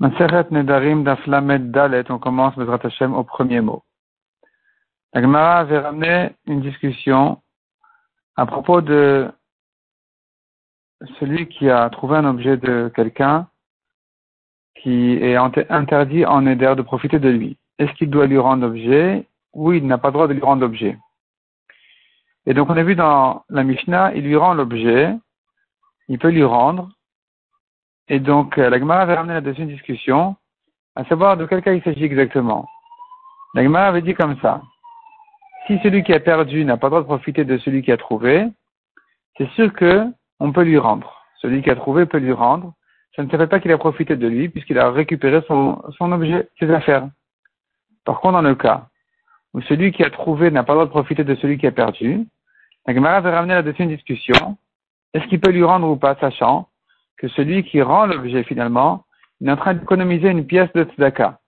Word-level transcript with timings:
Maseret 0.00 0.46
Nedarim 0.50 1.04
on 2.08 2.18
commence 2.18 2.56
le 2.56 2.72
Hashem 2.72 3.12
au 3.14 3.22
premier 3.22 3.60
mot. 3.60 3.82
La 5.12 5.58
avait 5.58 5.78
ramené 5.78 6.30
une 6.46 6.62
discussion 6.62 7.42
à 8.34 8.46
propos 8.46 8.80
de 8.80 9.30
celui 11.18 11.48
qui 11.48 11.68
a 11.68 11.90
trouvé 11.90 12.16
un 12.16 12.24
objet 12.24 12.56
de 12.56 12.90
quelqu'un 12.96 13.48
qui 14.76 15.12
est 15.12 15.36
interdit 15.36 16.24
en 16.24 16.40
Neder 16.40 16.76
de 16.76 16.82
profiter 16.82 17.18
de 17.18 17.28
lui. 17.28 17.58
Est-ce 17.78 17.92
qu'il 17.92 18.08
doit 18.08 18.26
lui 18.26 18.38
rendre 18.38 18.62
l'objet 18.62 19.26
ou 19.52 19.74
il 19.74 19.86
n'a 19.86 19.98
pas 19.98 20.08
le 20.08 20.14
droit 20.14 20.28
de 20.28 20.32
lui 20.32 20.40
rendre 20.40 20.62
l'objet 20.62 20.96
Et 22.46 22.54
donc 22.54 22.70
on 22.70 22.76
a 22.78 22.82
vu 22.82 22.94
dans 22.94 23.44
la 23.50 23.64
Mishnah, 23.64 24.14
il 24.14 24.24
lui 24.24 24.36
rend 24.36 24.54
l'objet, 24.54 25.14
il 26.08 26.18
peut 26.18 26.30
lui 26.30 26.44
rendre, 26.44 26.88
et 28.10 28.18
donc, 28.18 28.58
euh, 28.58 28.68
la 28.68 28.80
Gemara 28.80 29.02
avait 29.02 29.14
ramené 29.14 29.34
là-dessus 29.34 29.62
une 29.62 29.68
discussion, 29.68 30.34
à 30.96 31.04
savoir 31.04 31.36
de 31.36 31.46
quel 31.46 31.62
cas 31.62 31.72
il 31.72 31.82
s'agit 31.82 32.04
exactement. 32.04 32.66
La 33.54 33.62
Gemara 33.62 33.86
avait 33.86 34.02
dit 34.02 34.14
comme 34.14 34.36
ça. 34.40 34.60
Si 35.66 35.78
celui 35.84 36.02
qui 36.02 36.12
a 36.12 36.18
perdu 36.18 36.64
n'a 36.64 36.76
pas 36.76 36.88
le 36.88 36.90
droit 36.90 37.00
de 37.02 37.06
profiter 37.06 37.44
de 37.44 37.56
celui 37.58 37.82
qui 37.82 37.92
a 37.92 37.96
trouvé, 37.96 38.48
c'est 39.38 39.48
sûr 39.50 39.72
que 39.72 40.06
on 40.40 40.50
peut 40.50 40.64
lui 40.64 40.76
rendre. 40.76 41.22
Celui 41.40 41.62
qui 41.62 41.70
a 41.70 41.76
trouvé 41.76 42.04
peut 42.04 42.18
lui 42.18 42.32
rendre. 42.32 42.74
Ça 43.14 43.22
ne 43.22 43.28
fait 43.28 43.46
pas 43.46 43.60
qu'il 43.60 43.70
a 43.70 43.78
profité 43.78 44.16
de 44.16 44.26
lui, 44.26 44.48
puisqu'il 44.48 44.78
a 44.80 44.90
récupéré 44.90 45.42
son, 45.46 45.80
son 45.96 46.10
objet, 46.10 46.48
ses 46.58 46.70
affaires. 46.72 47.08
Par 48.04 48.20
contre, 48.20 48.34
dans 48.34 48.42
le 48.42 48.56
cas 48.56 48.88
où 49.54 49.60
celui 49.62 49.92
qui 49.92 50.02
a 50.02 50.10
trouvé 50.10 50.50
n'a 50.50 50.64
pas 50.64 50.72
le 50.72 50.78
droit 50.78 50.86
de 50.86 50.90
profiter 50.90 51.22
de 51.22 51.36
celui 51.36 51.58
qui 51.58 51.66
a 51.68 51.72
perdu, 51.72 52.26
la 52.86 52.94
Gemara 52.94 53.16
avait 53.16 53.30
ramené 53.30 53.54
là-dessus 53.54 53.84
une 53.84 53.94
discussion. 53.94 54.56
Est-ce 55.14 55.26
qu'il 55.26 55.40
peut 55.40 55.50
lui 55.50 55.62
rendre 55.62 55.88
ou 55.88 55.96
pas, 55.96 56.16
sachant 56.16 56.69
que 57.20 57.28
celui 57.28 57.64
qui 57.64 57.82
rend 57.82 58.06
l'objet 58.06 58.42
finalement, 58.44 59.04
il 59.40 59.48
est 59.48 59.52
en 59.52 59.56
train 59.56 59.74
d'économiser 59.74 60.30
une 60.30 60.46
pièce 60.46 60.72
de 60.72 60.84
tzedaka. 60.84 61.38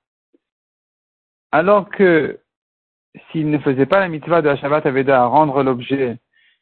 Alors 1.51 1.89
que 1.89 2.41
s'il 3.31 3.51
ne 3.51 3.59
faisait 3.59 3.87
pas 3.87 4.01
la 4.01 4.09
mitzvah 4.09 4.43
de 4.43 4.55
Shabbat 4.55 4.85
Aveda 4.85 5.23
à 5.23 5.27
rendre 5.27 5.63
l'objet, 5.63 6.19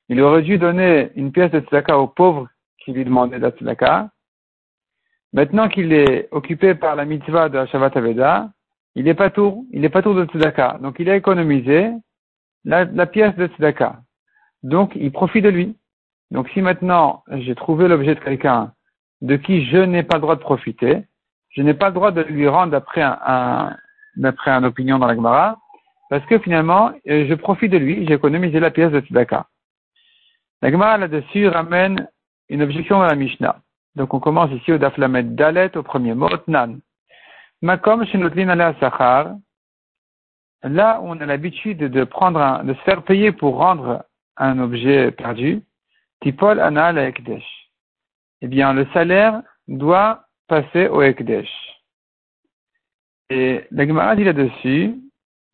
il 0.08 0.20
aurait 0.20 0.42
dû 0.42 0.58
donner 0.58 1.10
une 1.16 1.32
pièce 1.32 1.50
de 1.50 1.58
tzedaka 1.58 1.98
au 1.98 2.06
pauvre 2.06 2.48
qui 2.78 2.92
lui 2.92 3.04
demandait 3.04 3.38
de 3.38 3.42
la 3.42 3.50
tzedaka. 3.50 4.10
Maintenant 5.32 5.68
qu'il 5.68 5.92
est 5.92 6.28
occupé 6.30 6.76
par 6.76 6.94
la 6.94 7.04
mitzvah 7.04 7.48
de 7.48 7.66
Shabbat 7.66 7.96
Aveda, 7.96 8.50
il 8.94 9.04
n'est 9.04 9.14
pas 9.14 9.30
tour, 9.30 9.64
il 9.72 9.80
n'est 9.80 9.88
pas 9.88 10.02
tour 10.02 10.14
de 10.14 10.24
tzedaka. 10.24 10.78
Donc 10.80 11.00
il 11.00 11.10
a 11.10 11.16
économisé 11.16 11.90
la, 12.64 12.84
la 12.84 13.06
pièce 13.06 13.34
de 13.34 13.48
tzedaka. 13.48 14.02
Donc 14.62 14.92
il 14.94 15.10
profite 15.10 15.42
de 15.42 15.50
lui. 15.50 15.76
Donc 16.30 16.48
si 16.50 16.62
maintenant 16.62 17.24
j'ai 17.32 17.56
trouvé 17.56 17.88
l'objet 17.88 18.14
de 18.14 18.20
quelqu'un 18.20 18.72
de 19.22 19.36
qui 19.36 19.66
je 19.66 19.76
n'ai 19.76 20.02
pas 20.02 20.16
le 20.16 20.22
droit 20.22 20.36
de 20.36 20.40
profiter, 20.40 21.04
je 21.50 21.62
n'ai 21.62 21.74
pas 21.74 21.88
le 21.88 21.94
droit 21.94 22.10
de 22.10 22.22
lui 22.22 22.48
rendre 22.48 22.72
d'après 22.72 23.02
un, 23.02 23.76
d'après 24.16 24.50
un 24.50 24.64
opinion 24.64 24.98
dans 24.98 25.06
la 25.06 25.14
Gemara, 25.14 25.58
parce 26.08 26.24
que 26.26 26.38
finalement, 26.38 26.92
euh, 27.08 27.26
je 27.28 27.34
profite 27.34 27.72
de 27.72 27.78
lui, 27.78 28.06
j'ai 28.06 28.14
économisé 28.14 28.60
la 28.60 28.70
pièce 28.70 28.92
de 28.92 29.00
Tzedaka. 29.00 29.46
La 30.62 30.70
Gemara 30.70 30.98
là-dessus 30.98 31.48
ramène 31.48 32.08
une 32.48 32.62
objection 32.62 32.98
dans 32.98 33.06
la 33.06 33.14
Mishnah. 33.14 33.60
Donc 33.96 34.14
on 34.14 34.20
commence 34.20 34.50
ici 34.52 34.72
au 34.72 34.78
Daflamet 34.78 35.22
Dalet, 35.22 35.76
au 35.76 35.82
premier 35.82 36.14
mot, 36.14 36.28
Nan. 36.46 36.80
Makom 37.62 38.02
ala 38.02 38.74
Sachar, 38.80 39.34
là 40.62 41.00
on 41.02 41.20
a 41.20 41.26
l'habitude 41.26 41.78
de 41.78 42.04
prendre 42.04 42.40
un, 42.40 42.64
de 42.64 42.74
se 42.74 42.80
faire 42.80 43.02
payer 43.02 43.32
pour 43.32 43.56
rendre 43.56 44.04
un 44.36 44.58
objet 44.58 45.10
perdu, 45.10 45.62
Tipol 46.22 46.60
Anal 46.60 46.98
Ekdesh 46.98 47.59
eh 48.42 48.48
bien, 48.48 48.72
le 48.72 48.86
salaire 48.92 49.42
doit 49.68 50.24
passer 50.48 50.88
au 50.88 51.02
Ekdesh. 51.02 51.50
Et 53.30 53.66
la 53.70 53.86
Gemara 53.86 54.16
dit 54.16 54.24
là-dessus, 54.24 54.96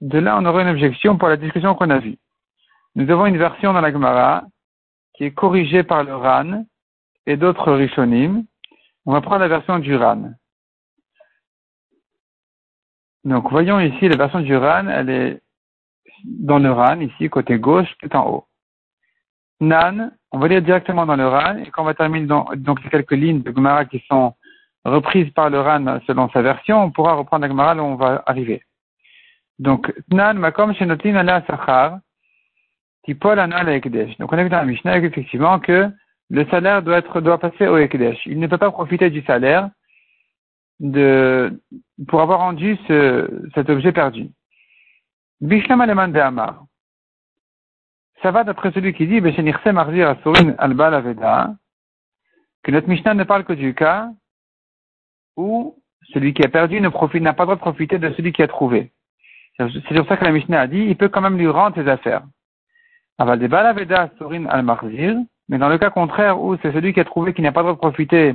de 0.01 0.19
là, 0.19 0.39
on 0.39 0.45
aurait 0.47 0.63
une 0.63 0.71
objection 0.71 1.19
pour 1.19 1.29
la 1.29 1.37
discussion 1.37 1.75
qu'on 1.75 1.91
a 1.91 1.99
vue. 1.99 2.19
Nous 2.95 3.11
avons 3.11 3.27
une 3.27 3.37
version 3.39 3.73
dans 3.73 3.81
la 3.81 3.93
Gemara 3.93 4.45
qui 5.15 5.25
est 5.25 5.33
corrigée 5.33 5.83
par 5.83 6.05
le 6.05 6.15
RAN 6.15 6.65
et 7.27 7.37
d'autres 7.37 7.73
Rishonim. 7.73 8.45
On 9.05 9.13
va 9.13 9.21
prendre 9.21 9.41
la 9.41 9.49
version 9.49 9.79
du 9.79 9.95
RAN. 9.95 10.33
Donc, 13.25 13.51
voyons 13.51 13.81
ici 13.81 14.09
la 14.09 14.17
version 14.17 14.41
du 14.41 14.57
RAN, 14.57 14.89
elle 14.89 15.11
est 15.11 15.43
dans 16.25 16.59
le 16.59 16.73
RAN, 16.73 17.01
ici, 17.01 17.29
côté 17.29 17.59
gauche, 17.59 17.89
tout 17.99 18.15
en 18.17 18.31
haut. 18.31 18.47
Nan, 19.61 20.17
on 20.37 20.39
va 20.39 20.49
lire 20.49 20.61
directement 20.61 21.07
dans 21.07 21.17
le 21.17 21.27
RAN, 21.27 21.57
et 21.57 21.71
quand 21.71 21.81
on 21.81 21.87
va 21.87 21.95
terminer 21.95 22.27
dans, 22.27 22.47
donc 22.57 22.85
les 22.85 22.91
quelques 22.91 23.13
lignes 23.13 23.41
de 23.41 23.53
Gemara 23.53 23.87
qui 23.87 24.05
sont 24.07 24.35
reprises 24.85 25.31
par 25.31 25.49
le 25.49 25.61
RAN 25.61 26.01
selon 26.07 26.29
sa 26.29 26.43
version, 26.43 26.83
on 26.83 26.91
pourra 26.91 27.15
reprendre 27.15 27.43
la 27.43 27.49
Gemara 27.49 27.75
là 27.75 27.83
où 27.83 27.87
on 27.87 27.95
va 27.95 28.23
arriver. 28.27 28.63
Donc, 29.59 29.91
Nan, 30.13 30.39
Makom, 30.39 30.75
Shenotin, 30.75 31.15
Ala, 31.15 31.43
Sachar, 31.47 32.01
Tipol, 33.05 33.39
Ana, 33.39 33.65
Ekdesh. 33.73 34.19
Donc, 34.19 34.31
on 34.31 34.37
a 34.37 34.43
vu 34.43 34.51
dans 34.51 34.59
la 34.59 34.67
Mishnah, 34.67 34.99
effectivement, 34.99 35.59
que 35.59 35.91
le 36.29 36.45
salaire 36.51 36.83
doit 36.83 36.99
être, 36.99 37.23
doit 37.23 37.39
passer 37.39 37.67
au 37.67 37.79
Ekdesh. 37.79 38.27
Il 38.27 38.39
ne 38.39 38.47
peut 38.47 38.59
pas 38.59 38.71
profiter 38.71 39.09
du 39.09 39.23
salaire 39.23 39.71
pour 40.79 42.21
avoir 42.21 42.41
rendu 42.41 42.77
ce, 42.87 43.27
cet 43.55 43.71
objet 43.71 43.93
perdu. 43.93 44.29
Bishlam 45.41 45.81
Aleman 45.81 46.15
Amar 46.15 46.65
ça 48.23 48.31
va 48.31 48.45
d'après 48.45 48.73
celui 48.73 48.95
qui 48.95 49.07
dit, 49.07 49.21
que 49.21 49.43
notre 52.73 52.89
Mishnah 52.89 53.15
ne 53.15 53.25
parle 53.25 53.45
que 53.45 53.53
du 53.53 53.75
cas 53.75 54.09
où 55.37 55.77
celui 56.13 56.35
qui 56.35 56.45
a 56.45 56.49
perdu 56.49 56.81
n'a 56.81 56.91
pas 56.91 57.09
le 57.09 57.47
droit 57.47 57.55
de 57.55 57.61
profiter 57.61 57.99
de 57.99 58.13
celui 58.15 58.33
qui 58.33 58.43
a 58.43 58.49
trouvé. 58.49 58.91
C'est 59.59 59.95
sur 59.95 60.09
ça 60.09 60.17
que 60.17 60.25
la 60.25 60.33
Mishnah 60.33 60.61
a 60.61 60.67
dit, 60.67 60.81
il 60.81 60.97
peut 60.97 61.09
quand 61.09 61.21
même 61.21 61.39
lui 61.39 61.49
rendre 61.49 61.77
ses 61.77 61.89
affaires. 61.89 62.25
Mais 63.19 63.27
dans 65.59 65.69
le 65.69 65.79
cas 65.79 65.91
contraire 65.91 66.41
où 66.41 66.57
c'est 66.59 66.73
celui 66.73 66.93
qui 66.93 67.01
a 67.01 67.05
trouvé 67.05 67.33
qui 67.33 67.43
n'a 67.43 67.53
pas 67.53 67.61
le 67.61 67.65
droit 67.65 67.75
de 67.75 67.79
profiter 67.79 68.35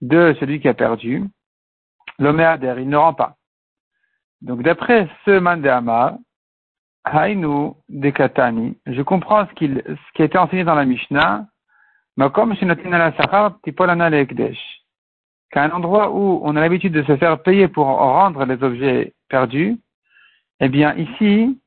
de 0.00 0.34
celui 0.40 0.60
qui 0.60 0.68
a 0.68 0.74
perdu, 0.74 1.24
l'homme 2.18 2.40
il 2.40 2.88
ne 2.88 2.96
rend 2.96 3.14
pas. 3.14 3.36
Donc 4.40 4.62
d'après 4.62 5.08
ce 5.24 5.38
Mandéama, 5.38 6.18
Hainu 7.04 7.72
Dekatani. 7.88 8.76
Je 8.86 9.02
comprends 9.02 9.46
ce, 9.46 9.52
qui 9.54 10.22
a 10.22 10.24
été 10.24 10.38
enseigné 10.38 10.64
dans 10.64 10.74
la 10.74 10.84
Mishnah. 10.84 11.46
Makom 12.16 12.54
Qu'à 15.52 15.64
un 15.64 15.70
endroit 15.70 16.10
où 16.10 16.40
on 16.44 16.54
a 16.54 16.60
l'habitude 16.60 16.92
de 16.92 17.02
se 17.02 17.16
faire 17.16 17.42
payer 17.42 17.66
pour 17.68 17.86
rendre 17.86 18.44
les 18.44 18.62
objets 18.62 19.14
perdus, 19.28 19.78
eh 20.60 20.68
bien 20.68 20.94
ici, 20.94 21.58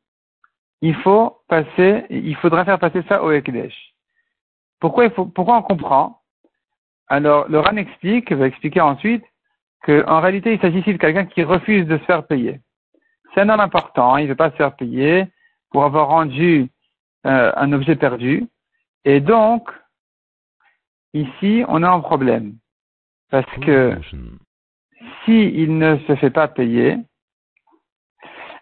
il 0.81 0.95
faut 0.95 1.38
passer, 1.47 2.05
il 2.09 2.35
faudra 2.38 2.65
faire 2.65 2.79
passer 2.79 3.01
ça 3.09 3.23
au 3.23 3.31
Ekdesh. 3.31 3.94
Pourquoi 4.79 5.05
il 5.05 5.11
faut, 5.11 5.25
pourquoi 5.25 5.57
on 5.57 5.61
comprend? 5.63 6.21
Alors, 7.07 7.47
le 7.50 7.59
Ran 7.59 7.75
explique, 7.77 8.31
va 8.31 8.47
expliquer 8.47 8.81
ensuite, 8.81 9.23
qu'en 9.83 10.21
réalité, 10.21 10.53
il 10.53 10.59
s'agit 10.59 10.79
ici 10.79 10.94
de 10.94 10.97
quelqu'un 10.97 11.25
qui 11.25 11.44
refuse 11.44 11.85
de 11.88 11.97
se 11.97 12.03
faire 12.03 12.25
payer. 12.25 12.59
C'est 13.33 13.41
un 13.41 13.49
homme 13.49 13.59
important, 13.59 14.17
il 14.17 14.23
ne 14.23 14.29
veut 14.29 14.35
pas 14.35 14.51
se 14.51 14.55
faire 14.55 14.75
payer 14.75 15.27
pour 15.71 15.83
avoir 15.83 16.09
rendu 16.09 16.69
euh, 17.25 17.51
un 17.55 17.71
objet 17.73 17.95
perdu. 17.95 18.47
Et 19.05 19.19
donc, 19.19 19.69
ici, 21.13 21.63
on 21.67 21.83
a 21.83 21.89
un 21.89 21.99
problème. 21.99 22.55
Parce 23.31 23.49
que 23.66 23.97
si 25.25 25.49
il 25.49 25.77
ne 25.77 25.97
se 25.99 26.16
fait 26.16 26.29
pas 26.29 26.47
payer, 26.47 26.97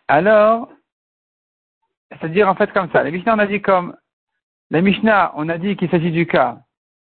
alors, 0.08 0.70
c'est-à-dire 2.10 2.48
en 2.48 2.56
fait 2.56 2.72
comme 2.72 2.90
ça. 2.92 3.04
La 3.04 3.12
Mishnah, 3.12 3.36
on 3.36 3.40
a 3.40 3.48
dit 3.48 3.62
comme, 3.62 3.96
la 4.70 4.82
Mishnah, 4.82 5.34
on 5.36 5.50
a 5.50 5.58
dit 5.58 5.76
qu'il 5.76 5.90
s'agit 5.90 6.12
du 6.12 6.26
cas 6.28 6.60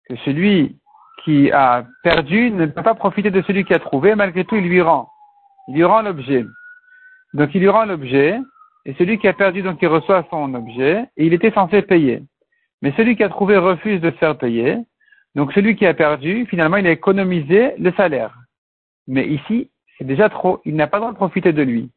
que 0.07 0.15
celui 0.17 0.77
qui 1.23 1.51
a 1.51 1.85
perdu 2.03 2.51
ne 2.51 2.65
peut 2.65 2.83
pas 2.83 2.95
profiter 2.95 3.31
de 3.31 3.41
celui 3.43 3.65
qui 3.65 3.73
a 3.73 3.79
trouvé, 3.79 4.15
malgré 4.15 4.45
tout, 4.45 4.55
il 4.55 4.67
lui 4.67 4.81
rend. 4.81 5.09
Il 5.67 5.75
lui 5.75 5.83
rend 5.83 6.01
l'objet. 6.01 6.45
Donc 7.35 7.53
il 7.53 7.59
lui 7.59 7.69
rend 7.69 7.85
l'objet, 7.85 8.39
et 8.85 8.93
celui 8.93 9.17
qui 9.17 9.27
a 9.27 9.33
perdu, 9.33 9.61
donc 9.61 9.77
il 9.81 9.87
reçoit 9.89 10.25
son 10.29 10.53
objet, 10.53 11.05
et 11.17 11.25
il 11.25 11.33
était 11.33 11.51
censé 11.51 11.81
payer. 11.81 12.23
Mais 12.81 12.93
celui 12.95 13.17
qui 13.17 13.23
a 13.23 13.29
trouvé 13.29 13.57
refuse 13.57 13.99
de 13.99 14.09
se 14.11 14.15
faire 14.15 14.37
payer, 14.37 14.77
donc 15.35 15.51
celui 15.51 15.75
qui 15.75 15.85
a 15.85 15.93
perdu, 15.93 16.45
finalement, 16.45 16.77
il 16.77 16.87
a 16.87 16.91
économisé 16.91 17.73
le 17.77 17.91
salaire. 17.93 18.33
Mais 19.07 19.27
ici, 19.27 19.69
c'est 19.97 20.05
déjà 20.05 20.29
trop, 20.29 20.61
il 20.63 20.75
n'a 20.75 20.87
pas 20.87 20.97
le 20.97 21.01
droit 21.01 21.11
de 21.11 21.17
profiter 21.17 21.51
de 21.51 21.61
lui. 21.61 21.91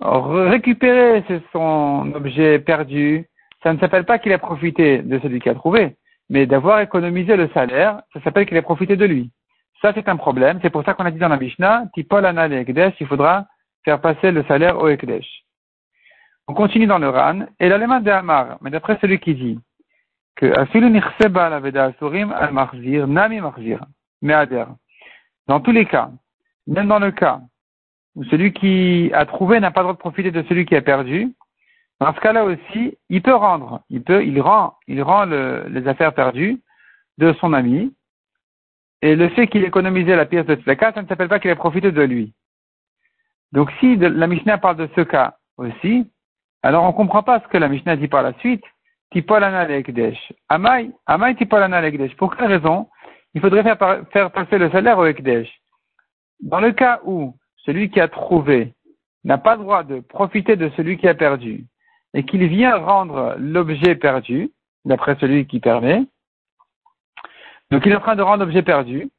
récupérer 0.00 1.24
son 1.52 2.10
objet 2.14 2.58
perdu, 2.58 3.26
ça 3.62 3.74
ne 3.74 3.78
s'appelle 3.78 4.06
pas 4.06 4.18
qu'il 4.18 4.32
a 4.32 4.38
profité 4.38 5.02
de 5.02 5.18
celui 5.18 5.40
qui 5.40 5.50
a 5.50 5.54
trouvé, 5.54 5.96
mais 6.30 6.46
d'avoir 6.46 6.80
économisé 6.80 7.36
le 7.36 7.50
salaire, 7.52 8.00
ça 8.14 8.22
s'appelle 8.22 8.46
qu'il 8.46 8.56
a 8.56 8.62
profité 8.62 8.96
de 8.96 9.04
lui. 9.04 9.30
Ça, 9.82 9.92
c'est 9.94 10.08
un 10.08 10.16
problème. 10.16 10.58
C'est 10.62 10.70
pour 10.70 10.84
ça 10.84 10.94
qu'on 10.94 11.04
a 11.04 11.10
dit 11.10 11.18
dans 11.18 11.28
la 11.28 11.36
Mishnah, 11.36 11.84
il 11.96 13.06
faudra 13.06 13.46
faire 13.84 14.00
passer 14.00 14.30
le 14.30 14.44
salaire 14.44 14.78
au 14.78 14.88
Ekdesh. 14.88 15.44
On 16.48 16.54
continue 16.54 16.86
dans 16.86 16.98
le 16.98 17.08
Ran, 17.08 17.46
et 17.58 17.68
l'alema 17.68 18.00
de 18.00 18.10
Amar, 18.10 18.58
mais 18.60 18.70
d'après 18.70 18.98
celui 19.00 19.18
qui 19.20 19.34
dit 19.34 19.58
que 20.36 20.46
al 20.46 20.68
Nami 23.06 23.40
Dans 25.46 25.60
tous 25.60 25.72
les 25.72 25.86
cas, 25.86 26.10
même 26.66 26.88
dans 26.88 26.98
le 26.98 27.10
cas 27.12 27.40
où 28.16 28.24
celui 28.24 28.52
qui 28.52 29.10
a 29.14 29.26
trouvé 29.26 29.60
n'a 29.60 29.70
pas 29.70 29.80
le 29.80 29.84
droit 29.84 29.94
de 29.94 29.98
profiter 29.98 30.30
de 30.30 30.42
celui 30.48 30.66
qui 30.66 30.74
a 30.74 30.82
perdu, 30.82 31.32
dans 32.00 32.14
ce 32.14 32.20
cas-là 32.20 32.44
aussi, 32.44 32.96
il 33.10 33.22
peut 33.22 33.34
rendre, 33.34 33.82
il 33.90 34.02
peut, 34.02 34.24
il 34.24 34.40
rend, 34.40 34.74
il 34.88 35.02
rend 35.02 35.26
les 35.26 35.86
affaires 35.86 36.14
perdues 36.14 36.60
de 37.18 37.32
son 37.34 37.52
ami, 37.52 37.94
et 39.02 39.14
le 39.16 39.28
fait 39.30 39.46
qu'il 39.46 39.64
économisé 39.64 40.16
la 40.16 40.26
pièce 40.26 40.46
de 40.46 40.54
tzedaka, 40.54 40.92
ça 40.92 41.02
ne 41.02 41.06
s'appelle 41.06 41.28
pas 41.28 41.38
qu'il 41.38 41.50
a 41.50 41.56
profité 41.56 41.92
de 41.92 42.02
lui. 42.02 42.32
Donc 43.52 43.70
si 43.80 43.96
la 43.96 44.26
Mishnah 44.26 44.58
parle 44.58 44.76
de 44.76 44.88
ce 44.94 45.00
cas 45.00 45.36
aussi, 45.56 46.06
alors 46.62 46.84
on 46.84 46.88
ne 46.88 46.92
comprend 46.92 47.22
pas 47.22 47.40
ce 47.40 47.48
que 47.48 47.58
la 47.58 47.68
Mishnah 47.68 47.96
dit 47.96 48.08
par 48.08 48.22
la 48.22 48.32
suite. 48.34 48.64
Tipolana 49.12 49.64
lekdesh. 49.64 50.32
Amai, 50.48 50.90
amai 51.06 51.34
tipolana 51.34 51.80
lekdesh. 51.80 52.14
Pour 52.16 52.36
quelle 52.36 52.46
raison? 52.46 52.88
Il 53.34 53.40
faudrait 53.40 53.62
faire, 53.62 54.04
faire 54.12 54.30
passer 54.30 54.58
le 54.58 54.70
salaire 54.70 54.98
au 54.98 55.06
ekdesh. 55.06 55.48
Dans 56.40 56.60
le 56.60 56.72
cas 56.72 57.00
où 57.04 57.34
celui 57.56 57.90
qui 57.90 58.00
a 58.00 58.08
trouvé 58.08 58.72
n'a 59.24 59.38
pas 59.38 59.56
le 59.56 59.62
droit 59.62 59.82
de 59.82 60.00
profiter 60.00 60.56
de 60.56 60.70
celui 60.76 60.96
qui 60.96 61.08
a 61.08 61.14
perdu, 61.14 61.66
et 62.14 62.24
qu'il 62.24 62.46
vient 62.46 62.76
rendre 62.76 63.34
l'objet 63.38 63.94
perdu, 63.94 64.50
d'après 64.84 65.16
celui 65.20 65.46
qui 65.46 65.60
permet, 65.60 66.06
donc 67.70 67.84
il 67.84 67.92
est 67.92 67.96
en 67.96 68.00
train 68.00 68.16
de 68.16 68.22
rendre 68.22 68.44
l'objet 68.44 68.62
perdu, 68.62 69.10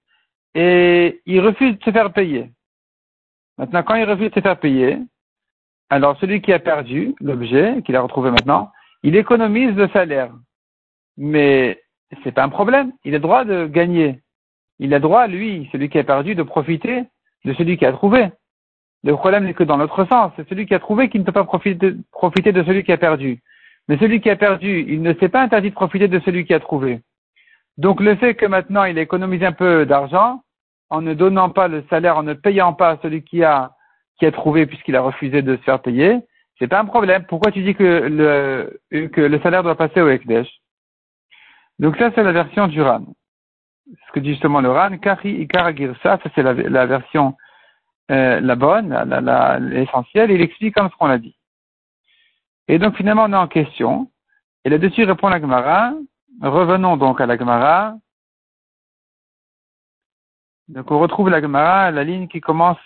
et 0.56 1.22
il 1.26 1.40
refuse 1.40 1.78
de 1.78 1.84
se 1.84 1.92
faire 1.92 2.12
payer. 2.12 2.50
Maintenant, 3.62 3.84
quand 3.84 3.94
il 3.94 4.10
refuse 4.10 4.32
de 4.32 4.34
se 4.34 4.40
faire 4.40 4.60
payer, 4.60 4.98
alors 5.92 6.18
celui 6.18 6.42
qui 6.42 6.52
a 6.52 6.58
perdu 6.58 7.14
l'objet, 7.22 7.84
qu'il 7.86 7.96
a 7.96 8.02
retrouvé 8.02 8.32
maintenant, 8.32 8.72
il 9.04 9.16
économise 9.16 9.76
le 9.76 9.88
salaire. 9.90 10.34
Mais 11.16 11.80
c'est 12.24 12.32
pas 12.32 12.44
un 12.44 12.50
problème. 12.50 12.92
Il 13.06 13.14
a 13.14 13.20
droit 13.20 13.46
de 13.46 13.68
gagner. 13.68 14.20
Il 14.80 14.96
a 14.96 15.00
droit, 15.00 15.28
lui, 15.28 15.70
celui 15.72 15.90
qui 15.90 16.00
a 16.00 16.04
perdu, 16.04 16.34
de 16.34 16.42
profiter 16.42 17.04
de 17.46 17.54
celui 17.54 17.78
qui 17.78 17.86
a 17.86 17.92
trouvé. 17.92 18.32
Le 19.04 19.16
problème 19.16 19.46
n'est 19.46 19.54
que 19.54 19.64
dans 19.64 19.78
l'autre 19.78 20.06
sens. 20.06 20.32
C'est 20.38 20.50
celui 20.50 20.66
qui 20.66 20.74
a 20.74 20.80
trouvé 20.80 21.08
qui 21.08 21.20
ne 21.20 21.24
peut 21.24 21.32
pas 21.32 21.44
profiter, 21.44 21.94
profiter 22.12 22.52
de 22.52 22.64
celui 22.64 22.84
qui 22.84 22.92
a 22.92 22.98
perdu. 22.98 23.44
Mais 23.88 24.00
celui 24.00 24.22
qui 24.22 24.32
a 24.32 24.36
perdu, 24.36 24.86
il 24.88 25.04
ne 25.04 25.14
s'est 25.14 25.30
pas 25.30 25.44
interdit 25.44 25.70
de 25.70 25.76
profiter 25.76 26.08
de 26.08 26.20
celui 26.22 26.46
qui 26.46 26.56
a 26.56 26.60
trouvé. 26.60 27.02
Donc 27.78 28.02
le 28.02 28.16
fait 28.16 28.34
que 28.34 28.48
maintenant 28.48 28.86
il 28.86 28.98
économise 28.98 29.44
un 29.44 29.52
peu 29.52 29.86
d'argent, 29.86 30.42
en 30.92 31.02
ne 31.02 31.14
donnant 31.14 31.50
pas 31.50 31.68
le 31.68 31.84
salaire, 31.90 32.18
en 32.18 32.24
ne 32.24 32.34
payant 32.34 32.74
pas 32.74 32.98
celui 33.02 33.24
qui 33.24 33.44
a, 33.44 33.72
qui 34.20 34.26
a 34.26 34.32
trouvé 34.32 34.66
puisqu'il 34.66 34.96
a 34.96 35.02
refusé 35.02 35.42
de 35.42 35.56
se 35.56 35.62
faire 35.62 35.82
payer, 35.82 36.20
c'est 36.60 36.68
pas 36.68 36.82
un 36.82 36.86
problème. 36.86 37.26
Pourquoi 37.28 37.52
tu 37.52 37.64
dis 37.64 37.74
que 37.74 37.84
le, 37.84 39.08
que 39.08 39.22
le 39.22 39.40
salaire 39.40 39.64
doit 39.64 39.76
passer 39.76 40.02
au 40.02 40.10
Ekdesh? 40.10 40.50
Donc 41.80 41.98
ça, 41.98 42.12
c'est 42.14 42.22
la 42.22 42.34
version 42.34 42.68
du 42.68 42.82
RAN. 42.82 43.06
Ce 43.88 44.12
que 44.12 44.20
dit 44.20 44.32
justement 44.32 44.62
le 44.62 44.70
RAN, 44.70 44.98
Kari 44.98 45.32
Ikara 45.42 45.72
ça 46.04 46.20
c'est 46.36 46.44
la, 46.44 46.54
la, 46.54 46.86
version 46.86 47.36
euh, 48.12 48.40
la 48.42 48.56
bonne, 48.56 48.90
l'essentielle, 49.72 50.30
la, 50.30 50.36
il 50.36 50.42
explique 50.42 50.76
comme 50.76 50.90
ce 50.90 50.96
qu'on 50.98 51.10
a 51.10 51.18
dit. 51.18 51.36
Et 52.68 52.80
donc 52.80 52.96
finalement, 52.98 53.24
on 53.24 53.34
est 53.34 53.38
en 53.38 53.48
question. 53.48 54.12
Et 54.66 54.70
là-dessus 54.70 55.06
répond 55.06 55.30
la 55.30 55.40
Gemara. 55.40 55.94
Revenons 56.42 56.98
donc 56.98 57.22
à 57.22 57.26
la 57.26 57.38
Gemara. 57.38 57.96
Donc 60.72 60.90
on 60.90 61.00
retrouve 61.00 61.30
la 61.30 61.42
Gemara, 61.42 61.92
la 61.92 62.04
ligne 62.06 62.30
qui 62.30 62.40
commence 62.40 62.78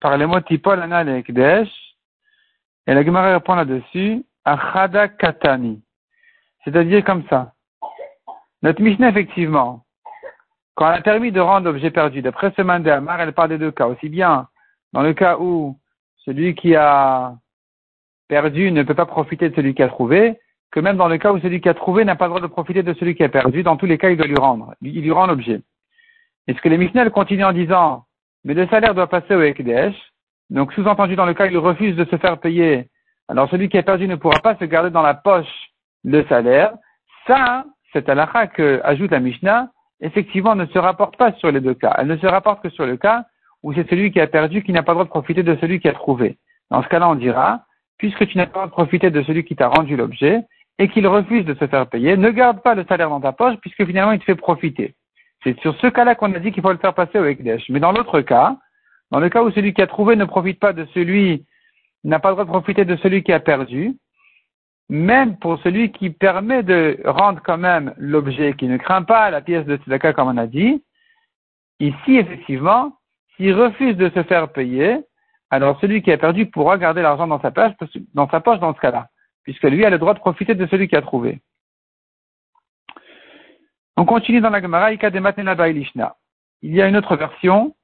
par 0.00 0.16
les 0.16 0.24
mots 0.24 0.40
Tipol 0.40 0.80
Anal 0.80 1.08
et 1.08 1.18
Ekdesh. 1.18 1.68
Et 2.86 2.94
la 2.94 3.04
Gemara 3.04 3.32
répond 3.32 3.56
là-dessus, 3.56 4.24
Achada 4.44 5.08
Katani. 5.08 5.82
C'est-à-dire 6.62 7.04
comme 7.04 7.24
ça. 7.28 7.52
Notre 8.62 8.80
Mishnah, 8.80 9.08
effectivement, 9.08 9.84
quand 10.76 10.92
elle 10.92 11.00
a 11.00 11.02
permis 11.02 11.32
de 11.32 11.40
rendre 11.40 11.66
l'objet 11.66 11.90
perdu, 11.90 12.22
d'après 12.22 12.52
ce 12.56 12.62
Amar, 12.62 13.20
elle 13.20 13.32
parle 13.32 13.48
des 13.48 13.58
deux 13.58 13.72
cas. 13.72 13.88
Aussi 13.88 14.08
bien 14.08 14.48
dans 14.92 15.02
le 15.02 15.12
cas 15.12 15.36
où 15.38 15.76
celui 16.18 16.54
qui 16.54 16.76
a 16.76 17.34
perdu 18.28 18.70
ne 18.70 18.84
peut 18.84 18.94
pas 18.94 19.06
profiter 19.06 19.50
de 19.50 19.56
celui 19.56 19.74
qui 19.74 19.82
a 19.82 19.88
trouvé, 19.88 20.38
que 20.70 20.78
même 20.78 20.96
dans 20.96 21.08
le 21.08 21.18
cas 21.18 21.32
où 21.32 21.40
celui 21.40 21.60
qui 21.60 21.68
a 21.68 21.74
trouvé 21.74 22.04
n'a 22.04 22.14
pas 22.14 22.26
le 22.26 22.30
droit 22.30 22.40
de 22.40 22.46
profiter 22.46 22.84
de 22.84 22.94
celui 22.94 23.16
qui 23.16 23.24
a 23.24 23.28
perdu, 23.28 23.64
dans 23.64 23.76
tous 23.76 23.86
les 23.86 23.98
cas, 23.98 24.10
il 24.10 24.16
doit 24.16 24.28
lui 24.28 24.38
rendre. 24.38 24.74
Il 24.82 25.02
lui 25.02 25.10
rend 25.10 25.26
l'objet. 25.26 25.62
Est-ce 26.46 26.60
que 26.60 26.68
les 26.68 26.78
Mishnah 26.78 27.08
continuent 27.10 27.44
en 27.44 27.52
disant, 27.52 28.04
mais 28.44 28.54
le 28.54 28.66
salaire 28.68 28.94
doit 28.94 29.08
passer 29.08 29.34
au 29.34 29.42
Ekdesh, 29.42 29.94
donc, 30.50 30.72
sous-entendu, 30.74 31.16
dans 31.16 31.26
le 31.26 31.34
cas 31.34 31.46
où 31.46 31.50
il 31.50 31.58
refuse 31.58 31.96
de 31.96 32.04
se 32.04 32.16
faire 32.16 32.38
payer, 32.38 32.88
alors 33.28 33.48
celui 33.48 33.68
qui 33.68 33.78
a 33.78 33.82
perdu 33.82 34.06
ne 34.06 34.16
pourra 34.16 34.40
pas 34.40 34.56
se 34.56 34.64
garder 34.64 34.90
dans 34.90 35.02
la 35.02 35.14
poche 35.14 35.70
le 36.04 36.24
salaire. 36.26 36.74
Ça, 37.26 37.64
cette 37.92 38.08
halakha 38.08 38.48
que 38.48 38.80
ajoute 38.84 39.10
la 39.10 39.20
Mishnah, 39.20 39.70
effectivement, 40.00 40.54
ne 40.54 40.66
se 40.66 40.78
rapporte 40.78 41.16
pas 41.16 41.32
sur 41.34 41.50
les 41.50 41.60
deux 41.60 41.74
cas. 41.74 41.94
Elle 41.98 42.08
ne 42.08 42.16
se 42.18 42.26
rapporte 42.26 42.62
que 42.62 42.68
sur 42.68 42.86
le 42.86 42.96
cas 42.96 43.24
où 43.62 43.72
c'est 43.72 43.88
celui 43.88 44.12
qui 44.12 44.20
a 44.20 44.26
perdu 44.26 44.62
qui 44.62 44.72
n'a 44.72 44.82
pas 44.82 44.92
le 44.92 44.96
droit 44.96 45.04
de 45.04 45.10
profiter 45.10 45.42
de 45.42 45.56
celui 45.56 45.80
qui 45.80 45.88
a 45.88 45.94
trouvé. 45.94 46.36
Dans 46.70 46.82
ce 46.82 46.88
cas-là, 46.88 47.08
on 47.08 47.14
dira, 47.14 47.64
puisque 47.96 48.26
tu 48.26 48.36
n'as 48.36 48.46
pas 48.46 48.64
le 48.64 48.66
droit 48.66 48.66
de 48.66 48.72
profiter 48.72 49.10
de 49.10 49.22
celui 49.22 49.44
qui 49.44 49.56
t'a 49.56 49.68
rendu 49.68 49.96
l'objet, 49.96 50.42
et 50.78 50.88
qu'il 50.88 51.06
refuse 51.06 51.44
de 51.46 51.54
se 51.54 51.66
faire 51.66 51.86
payer, 51.86 52.16
ne 52.16 52.30
garde 52.30 52.60
pas 52.60 52.74
le 52.74 52.84
salaire 52.84 53.08
dans 53.08 53.20
ta 53.20 53.32
poche, 53.32 53.56
puisque 53.62 53.86
finalement 53.86 54.12
il 54.12 54.18
te 54.18 54.24
fait 54.24 54.34
profiter. 54.34 54.94
C'est 55.44 55.58
sur 55.60 55.78
ce 55.78 55.86
cas-là 55.86 56.14
qu'on 56.14 56.34
a 56.34 56.38
dit 56.38 56.52
qu'il 56.52 56.62
faut 56.62 56.72
le 56.72 56.78
faire 56.78 56.94
passer 56.94 57.18
au 57.18 57.24
Ekdesh. 57.24 57.68
Mais 57.68 57.80
dans 57.80 57.92
l'autre 57.92 58.22
cas, 58.22 58.56
dans 59.10 59.20
le 59.20 59.28
cas 59.28 59.42
où 59.42 59.50
celui 59.52 59.74
qui 59.74 59.82
a 59.82 59.86
trouvé 59.86 60.16
ne 60.16 60.24
profite 60.24 60.58
pas 60.58 60.72
de 60.72 60.86
celui, 60.94 61.44
n'a 62.02 62.18
pas 62.18 62.30
le 62.30 62.34
droit 62.34 62.44
de 62.44 62.50
profiter 62.50 62.84
de 62.84 62.96
celui 62.96 63.22
qui 63.22 63.32
a 63.32 63.40
perdu, 63.40 63.96
même 64.88 65.36
pour 65.38 65.58
celui 65.62 65.92
qui 65.92 66.10
permet 66.10 66.62
de 66.62 66.98
rendre 67.04 67.40
quand 67.44 67.58
même 67.58 67.94
l'objet, 67.96 68.54
qui 68.54 68.66
ne 68.66 68.76
craint 68.76 69.02
pas 69.02 69.30
la 69.30 69.40
pièce 69.40 69.66
de 69.66 69.76
tzedaka 69.76 70.12
comme 70.12 70.28
on 70.28 70.36
a 70.36 70.46
dit, 70.46 70.82
ici 71.80 72.16
effectivement, 72.16 72.96
s'il 73.36 73.54
refuse 73.54 73.96
de 73.96 74.10
se 74.10 74.22
faire 74.22 74.48
payer, 74.48 74.98
alors 75.50 75.78
celui 75.80 76.02
qui 76.02 76.12
a 76.12 76.18
perdu 76.18 76.46
pourra 76.46 76.78
garder 76.78 77.02
l'argent 77.02 77.26
dans 77.26 77.40
sa 77.40 77.50
poche, 77.50 77.72
dans 78.14 78.28
sa 78.28 78.40
poche 78.40 78.60
dans 78.60 78.74
ce 78.74 78.80
cas-là, 78.80 79.08
puisque 79.44 79.64
lui 79.64 79.84
a 79.84 79.90
le 79.90 79.98
droit 79.98 80.14
de 80.14 80.18
profiter 80.18 80.54
de 80.54 80.66
celui 80.66 80.88
qui 80.88 80.96
a 80.96 81.02
trouvé. 81.02 81.40
On 83.96 84.04
continue 84.04 84.40
dans 84.40 84.50
la 84.50 84.60
Gemara, 84.60 84.92
Il 84.92 86.74
y 86.74 86.82
a 86.82 86.88
une 86.88 86.96
autre 86.96 87.16
version 87.16 87.74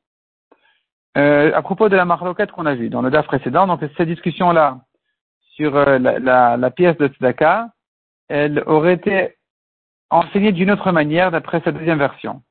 euh, 1.17 1.53
à 1.55 1.63
propos 1.63 1.89
de 1.89 1.97
la 1.97 2.05
marloquette 2.05 2.53
qu'on 2.53 2.67
a 2.67 2.75
vue. 2.75 2.89
Dans 2.89 3.03
le 3.03 3.11
DAF 3.11 3.27
précédent, 3.27 3.67
donc 3.67 3.81
cette 3.97 4.09
discussion-là 4.09 4.81
sur 5.55 5.77
euh, 5.77 5.99
la, 5.99 6.71
pièce 6.71 6.97
de 6.99 7.09
Tzedaka, 7.09 7.69
elle 8.29 8.63
aurait 8.67 8.95
été 8.95 9.37
enseignée 10.11 10.53
d'une 10.53 10.71
autre 10.71 10.93
manière 10.93 11.31
d'après 11.31 11.61
cette 11.65 11.77
deuxième 11.77 11.99
version. 11.99 12.43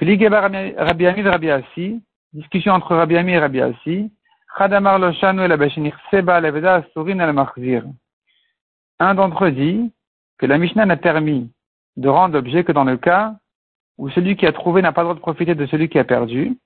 Rabbi 0.00 1.06
Ami 1.06 1.22
Rabbi 1.22 1.50
Assi, 1.50 2.02
discussion 2.32 2.72
entre 2.72 2.96
Rabbi 2.96 3.16
Ami 3.16 3.32
et 3.32 3.38
Rabbi 3.38 3.60
Assi, 3.60 4.12
Chadamar 4.56 4.98
Loshanu 4.98 5.42
et 5.44 5.92
Seba 6.10 6.40
Leveda 6.40 6.84
Surin 6.92 7.20
al 7.20 7.36
Un 8.98 9.14
d'entre 9.14 9.44
eux 9.44 9.52
dit 9.52 9.92
que 10.38 10.46
la 10.46 10.58
Mishnah 10.58 10.86
n'a 10.86 10.96
permis 10.96 11.52
de 11.96 12.08
rendre 12.08 12.34
l'objet 12.34 12.64
que 12.64 12.72
dans 12.72 12.84
le 12.84 12.96
cas 12.96 13.34
où 13.98 14.08
celui 14.10 14.36
qui 14.36 14.46
a 14.46 14.52
trouvé 14.52 14.80
n'a 14.80 14.92
pas 14.92 15.02
le 15.02 15.06
droit 15.06 15.14
de 15.14 15.20
profiter 15.20 15.54
de 15.54 15.66
celui 15.66 15.88
qui 15.88 15.98
a 15.98 16.04
perdu, 16.04 16.56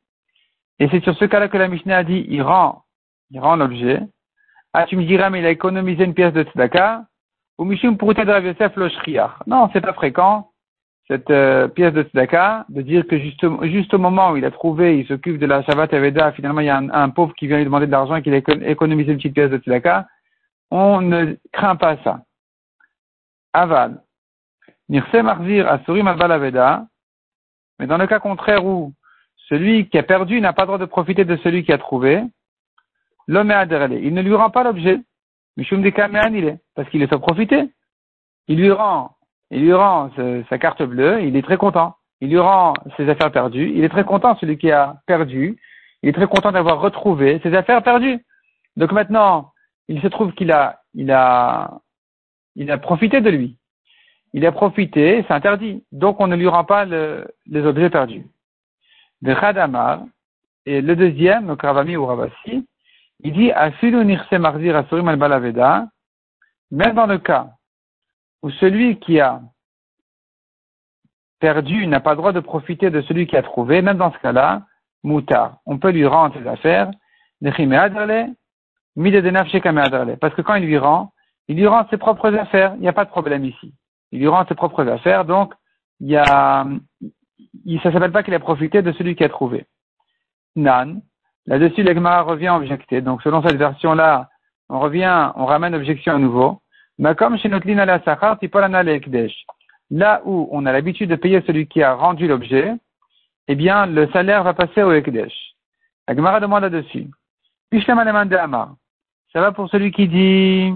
et 0.78 0.88
c'est 0.88 1.02
sur 1.02 1.16
ce 1.16 1.24
cas-là 1.24 1.48
que 1.48 1.56
la 1.56 1.68
Mishnah 1.68 1.98
a 1.98 2.04
dit, 2.04 2.26
il 2.28 2.42
rend, 2.42 2.82
il 3.30 3.40
rend 3.40 3.56
l'objet. 3.56 4.00
Ah, 4.72 4.86
tu 4.86 4.96
me 4.96 5.04
diras, 5.04 5.30
mais 5.30 5.40
il 5.40 5.46
a 5.46 5.50
économisé 5.50 6.04
une 6.04 6.14
pièce 6.14 6.32
de 6.32 6.42
tzedaka. 6.42 7.04
Ou 7.58 7.64
Mishum 7.64 7.96
pour 7.96 8.12
de 8.12 8.20
Yosef 8.20 8.74
lo 8.74 8.88
Non, 9.46 9.70
c'est 9.72 9.80
pas 9.80 9.92
fréquent, 9.92 10.50
cette 11.06 11.30
euh, 11.30 11.68
pièce 11.68 11.92
de 11.92 12.02
tzedaka, 12.02 12.66
de 12.68 12.82
dire 12.82 13.06
que 13.06 13.18
juste, 13.18 13.94
au 13.94 13.98
moment 13.98 14.32
où 14.32 14.36
il 14.36 14.44
a 14.44 14.50
trouvé, 14.50 14.98
il 14.98 15.06
s'occupe 15.06 15.38
de 15.38 15.46
la 15.46 15.62
Shabbat 15.62 15.94
Aveda, 15.94 16.32
finalement 16.32 16.60
il 16.60 16.66
y 16.66 16.70
a 16.70 16.76
un, 16.76 17.10
pauvre 17.10 17.34
qui 17.34 17.46
vient 17.46 17.58
lui 17.58 17.64
demander 17.64 17.86
de 17.86 17.92
l'argent 17.92 18.16
et 18.16 18.22
qu'il 18.22 18.34
a 18.34 18.68
économisé 18.68 19.12
une 19.12 19.18
petite 19.18 19.34
pièce 19.34 19.50
de 19.50 19.58
tzedaka. 19.58 20.08
On 20.72 21.00
ne 21.00 21.36
craint 21.52 21.76
pas 21.76 21.96
ça. 22.02 22.22
Aval. 23.52 24.03
Nirse 24.88 25.14
Marzir 25.14 25.68
Asurim 25.68 26.06
Albal 26.08 26.32
Aveda. 26.32 26.86
Mais 27.78 27.86
dans 27.86 27.98
le 27.98 28.06
cas 28.06 28.20
contraire 28.20 28.64
où 28.64 28.92
celui 29.48 29.88
qui 29.88 29.98
a 29.98 30.02
perdu 30.02 30.40
n'a 30.40 30.52
pas 30.52 30.66
droit 30.66 30.78
de 30.78 30.84
profiter 30.84 31.24
de 31.24 31.36
celui 31.38 31.64
qui 31.64 31.72
a 31.72 31.78
trouvé. 31.78 32.22
L'homme 33.26 33.50
est 33.50 33.54
adhéré. 33.54 34.00
Il 34.02 34.14
ne 34.14 34.22
lui 34.22 34.34
rend 34.34 34.50
pas 34.50 34.64
l'objet. 34.64 35.00
Mishum 35.56 35.82
de 35.82 35.88
est, 35.88 36.60
parce 36.74 36.88
qu'il 36.88 37.02
est 37.02 37.10
sans 37.10 37.20
profiter. 37.20 37.70
Il 38.48 38.58
lui 38.58 38.70
rend, 38.70 39.16
sa 40.48 40.58
carte 40.58 40.82
bleue, 40.82 41.22
il 41.22 41.36
est 41.36 41.42
très 41.42 41.56
content. 41.56 41.96
Il 42.20 42.30
lui 42.30 42.38
rend 42.38 42.74
ses 42.96 43.08
affaires 43.08 43.30
perdues. 43.30 43.72
Il 43.74 43.84
est 43.84 43.88
très 43.88 44.04
content, 44.04 44.36
celui 44.36 44.58
qui 44.58 44.70
a 44.70 44.96
perdu. 45.06 45.58
Il 46.02 46.08
est 46.08 46.12
très 46.12 46.26
content 46.26 46.52
d'avoir 46.52 46.80
retrouvé 46.80 47.40
ses 47.42 47.54
affaires 47.54 47.82
perdues. 47.82 48.24
Donc 48.76 48.92
maintenant, 48.92 49.52
il 49.88 50.00
se 50.02 50.08
trouve 50.08 50.32
qu'il 50.32 50.50
a, 50.50 50.80
il 50.94 51.10
a, 51.12 51.80
il 52.56 52.70
a 52.70 52.78
profité 52.78 53.20
de 53.20 53.30
lui. 53.30 53.58
Il 54.34 54.44
a 54.44 54.52
profité, 54.52 55.24
c'est 55.26 55.32
interdit. 55.32 55.82
Donc 55.92 56.20
on 56.20 56.26
ne 56.26 56.36
lui 56.36 56.48
rend 56.48 56.64
pas 56.64 56.84
les 56.84 57.64
objets 57.64 57.88
perdus 57.88 58.26
de 59.24 59.32
Khadamar, 59.32 60.02
et 60.66 60.82
le 60.82 60.96
deuxième, 60.96 61.48
le 61.48 61.56
Kravami 61.56 61.96
ou 61.96 62.04
Ravasi, 62.04 62.66
il 63.20 63.32
dit 63.32 63.50
nirse 64.04 64.30
al 64.32 65.16
balaveda, 65.16 65.88
même 66.70 66.94
dans 66.94 67.06
le 67.06 67.16
cas 67.18 67.48
où 68.42 68.50
celui 68.50 68.98
qui 68.98 69.20
a 69.20 69.40
perdu 71.40 71.86
n'a 71.86 72.00
pas 72.00 72.10
le 72.10 72.16
droit 72.16 72.32
de 72.32 72.40
profiter 72.40 72.90
de 72.90 73.00
celui 73.02 73.26
qui 73.26 73.36
a 73.36 73.42
trouvé, 73.42 73.80
même 73.80 73.96
dans 73.96 74.12
ce 74.12 74.18
cas-là, 74.18 74.66
moutar. 75.02 75.56
On 75.64 75.78
peut 75.78 75.90
lui 75.90 76.06
rendre 76.06 76.38
ses 76.38 76.46
affaires, 76.46 76.90
parce 77.40 77.56
que 80.34 80.42
quand 80.42 80.54
il 80.56 80.66
lui 80.66 80.78
rend, 80.78 81.12
il 81.48 81.56
lui 81.56 81.66
rend 81.66 81.88
ses 81.88 81.96
propres 81.96 82.34
affaires, 82.34 82.74
il 82.74 82.80
n'y 82.80 82.88
a 82.88 82.92
pas 82.92 83.06
de 83.06 83.10
problème 83.10 83.46
ici. 83.46 83.72
Il 84.12 84.20
lui 84.20 84.28
rend 84.28 84.46
ses 84.46 84.54
propres 84.54 84.86
affaires, 84.88 85.24
donc 85.24 85.54
il 86.00 86.08
y 86.08 86.16
a, 86.16 86.66
s'appelle 87.82 88.12
pas 88.12 88.22
qu'il 88.22 88.34
a 88.34 88.40
profité 88.40 88.82
de 88.82 88.92
celui 88.92 89.16
qui 89.16 89.24
a 89.24 89.28
trouvé. 89.28 89.66
Nan, 90.56 91.02
là-dessus, 91.46 91.82
l'Egmara 91.82 92.22
revient 92.22 92.50
objecter. 92.50 93.00
Donc, 93.00 93.22
selon 93.22 93.42
cette 93.42 93.56
version-là, 93.56 94.28
on 94.68 94.80
revient, 94.80 95.32
on 95.36 95.46
ramène 95.46 95.74
objection 95.74 96.14
à 96.14 96.18
nouveau. 96.18 96.60
Mais 96.98 97.14
comme 97.14 97.38
chez 97.38 97.48
notre 97.48 97.66
ligne 97.66 97.78
là 99.90 100.22
où 100.24 100.48
on 100.50 100.66
a 100.66 100.72
l'habitude 100.72 101.10
de 101.10 101.16
payer 101.16 101.42
celui 101.46 101.66
qui 101.66 101.82
a 101.82 101.94
rendu 101.94 102.26
l'objet, 102.26 102.72
eh 103.48 103.54
bien, 103.54 103.86
le 103.86 104.08
salaire 104.12 104.42
va 104.42 104.54
passer 104.54 104.82
au 104.82 104.92
Ekdesh. 104.92 105.54
La 106.08 106.14
Gemara 106.14 106.40
demande 106.40 106.62
là-dessus. 106.62 107.10
Ça 109.32 109.40
va 109.40 109.52
pour 109.52 109.68
celui 109.68 109.90
qui 109.90 110.08
dit, 110.08 110.72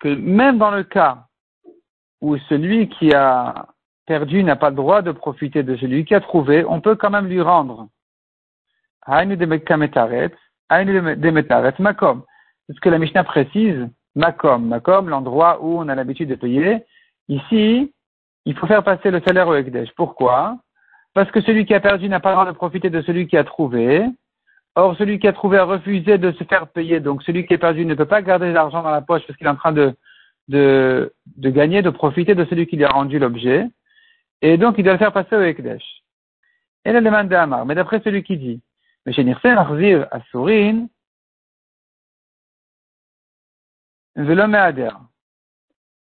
que 0.00 0.08
même 0.08 0.58
dans 0.58 0.70
le 0.70 0.82
cas 0.82 1.26
où 2.20 2.36
celui 2.48 2.88
qui 2.88 3.14
a 3.14 3.66
perdu 4.06 4.42
n'a 4.42 4.56
pas 4.56 4.70
le 4.70 4.76
droit 4.76 5.00
de 5.00 5.12
profiter 5.12 5.62
de 5.62 5.76
celui 5.76 6.04
qui 6.04 6.14
a 6.14 6.20
trouvé, 6.20 6.64
on 6.64 6.80
peut 6.80 6.96
quand 6.96 7.10
même 7.10 7.28
lui 7.28 7.40
rendre. 7.40 7.88
Makom. 11.78 12.22
C'est 12.66 12.74
ce 12.74 12.80
que 12.80 12.88
la 12.88 12.98
Mishnah 12.98 13.24
précise. 13.24 13.88
Makom. 14.14 14.66
Makom, 14.66 15.08
l'endroit 15.08 15.62
où 15.62 15.78
on 15.78 15.88
a 15.88 15.94
l'habitude 15.94 16.28
de 16.28 16.34
payer. 16.34 16.84
Ici, 17.28 17.92
il 18.44 18.56
faut 18.56 18.66
faire 18.66 18.84
passer 18.84 19.10
le 19.10 19.20
salaire 19.26 19.48
au 19.48 19.54
Ekdesh. 19.54 19.90
Pourquoi? 19.96 20.58
Parce 21.14 21.30
que 21.30 21.40
celui 21.40 21.66
qui 21.66 21.74
a 21.74 21.80
perdu 21.80 22.08
n'a 22.08 22.20
pas 22.20 22.30
le 22.30 22.36
droit 22.36 22.46
de 22.46 22.56
profiter 22.56 22.90
de 22.90 23.02
celui 23.02 23.26
qui 23.26 23.36
a 23.36 23.44
trouvé. 23.44 24.04
Or, 24.74 24.96
celui 24.96 25.18
qui 25.18 25.28
a 25.28 25.32
trouvé 25.32 25.58
a 25.58 25.64
refusé 25.64 26.16
de 26.16 26.32
se 26.32 26.44
faire 26.44 26.68
payer. 26.68 27.00
Donc, 27.00 27.22
celui 27.22 27.46
qui 27.46 27.52
est 27.54 27.58
perdu 27.58 27.84
ne 27.84 27.94
peut 27.94 28.06
pas 28.06 28.22
garder 28.22 28.52
l'argent 28.52 28.82
dans 28.82 28.90
la 28.90 29.02
poche 29.02 29.22
parce 29.26 29.36
qu'il 29.36 29.46
est 29.46 29.50
en 29.50 29.56
train 29.56 29.72
de, 29.72 31.12
gagner, 31.38 31.82
de 31.82 31.90
profiter 31.90 32.34
de 32.34 32.44
celui 32.46 32.66
qui 32.66 32.76
lui 32.76 32.84
a 32.84 32.90
rendu 32.90 33.18
l'objet. 33.18 33.68
Et 34.40 34.56
donc, 34.56 34.76
il 34.78 34.84
doit 34.84 34.94
le 34.94 34.98
faire 34.98 35.12
passer 35.12 35.36
au 35.36 35.42
Ekdesh. 35.42 35.84
Et 36.84 36.92
la 36.92 37.00
demande 37.00 37.28
d'Amar. 37.28 37.66
Mais 37.66 37.74
d'après 37.74 38.00
celui 38.00 38.22
qui 38.22 38.38
dit, 38.38 38.62
mais 39.04 39.12
chez 39.12 39.26
Arzir 39.44 40.06
Asurin, 40.10 40.86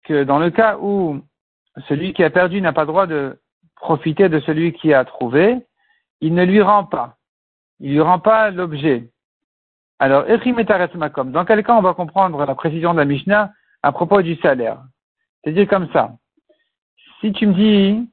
que 0.05 0.25
dans 0.25 0.39
le 0.39 0.51
cas 0.51 0.79
où 0.79 1.21
celui 1.89 2.13
qui 2.13 2.23
a 2.23 2.31
perdu 2.31 2.61
n'a 2.61 2.73
pas 2.73 2.87
droit 2.87 3.07
de 3.07 3.41
profiter 3.77 4.29
de 4.29 4.41
celui 4.41 4.73
qui 4.73 4.93
a 4.93 5.05
trouvé, 5.05 5.59
il 6.21 6.35
ne 6.35 6.45
lui 6.45 6.63
rend 6.63 6.85
pas. 6.85 7.17
Il 7.83 7.89
ne 7.89 7.95
lui 7.95 8.01
rend 8.01 8.21
pas 8.21 8.51
l'objet. 8.51 9.11
Alors, 9.99 10.25
Makom, 10.95 11.33
dans 11.33 11.45
quel 11.45 11.65
cas 11.65 11.75
on 11.75 11.83
va 11.83 11.95
comprendre 11.95 12.45
la 12.47 12.55
précision 12.55 12.93
de 12.93 12.99
la 12.99 13.05
Mishnah 13.05 13.53
à 13.83 13.93
propos 13.93 14.23
du 14.23 14.37
salaire? 14.37 14.79
C'est-à-dire 15.43 15.69
comme 15.69 15.89
ça. 15.93 16.12
Si 17.21 17.33
tu 17.33 17.49
me 17.49 17.55
dis, 17.55 18.09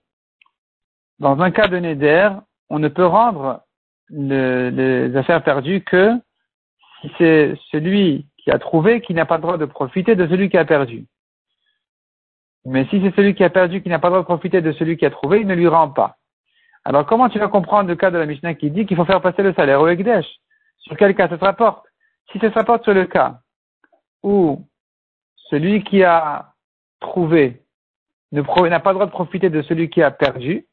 dans 1.20 1.40
un 1.40 1.52
cas 1.52 1.68
de 1.68 1.78
Neder, 1.78 2.32
on 2.70 2.80
ne 2.80 2.88
peut 2.88 3.06
rendre 3.06 3.62
les 4.10 5.16
affaires 5.16 5.44
perdues 5.44 5.82
que 5.82 6.14
si 7.02 7.12
c'est 7.20 7.54
celui 7.72 8.26
qui 8.38 8.50
a 8.50 8.58
trouvé 8.58 9.02
qui 9.02 9.14
n'a 9.14 9.26
pas 9.26 9.38
le 9.38 9.44
droit 9.44 9.58
de 9.58 9.66
profiter 9.66 10.16
de 10.16 10.28
celui 10.28 10.50
qui 10.50 10.58
a 10.58 10.66
perdu. 10.66 11.06
Mais 12.66 12.86
si 12.86 13.02
c'est 13.02 13.16
celui 13.16 13.36
qui 13.36 13.44
a 13.44 13.52
perdu 13.52 13.84
qui 13.84 13.90
n'a 13.90 14.00
pas 14.00 14.08
le 14.10 14.14
droit 14.14 14.22
de 14.22 14.26
profiter 14.26 14.62
de 14.62 14.72
celui 14.74 14.98
qui 14.98 15.06
a 15.06 15.12
trouvé, 15.12 15.42
il 15.42 15.48
ne 15.48 15.56
lui 15.56 15.68
rend 15.68 15.90
pas. 15.90 16.19
Alors 16.90 17.06
comment 17.06 17.30
tu 17.30 17.38
vas 17.38 17.50
comprendre 17.50 17.88
le 17.88 17.96
cas 17.96 18.10
de 18.10 18.18
la 18.18 18.26
Mishnah 18.26 18.56
qui 18.56 18.72
dit 18.72 18.88
qu'il 18.88 18.98
faut 18.98 19.06
faire 19.06 19.22
passer 19.22 19.44
le 19.44 19.54
salaire 19.54 19.80
au 19.80 19.88
Ekdesh 19.88 20.26
Sur 20.80 20.98
quel 20.98 21.14
cas 21.14 21.30
ça 21.30 21.38
se 21.38 21.46
rapporte? 21.46 21.86
Si 22.32 22.40
ça 22.40 22.50
se 22.50 22.56
rapporte 22.56 22.84
sur 22.84 22.96
le 22.96 23.06
cas 23.06 23.42
où 24.24 24.66
celui 25.52 25.84
qui 25.84 26.04
a 26.04 26.54
trouvé 27.00 27.62
n'a 28.32 28.42
pas 28.80 28.90
le 28.90 28.96
droit 28.96 29.06
de 29.06 29.12
profiter 29.12 29.52
de 29.52 29.62
celui 29.62 29.92
qui 29.92 30.02
a 30.02 30.10
perdu, 30.10 30.66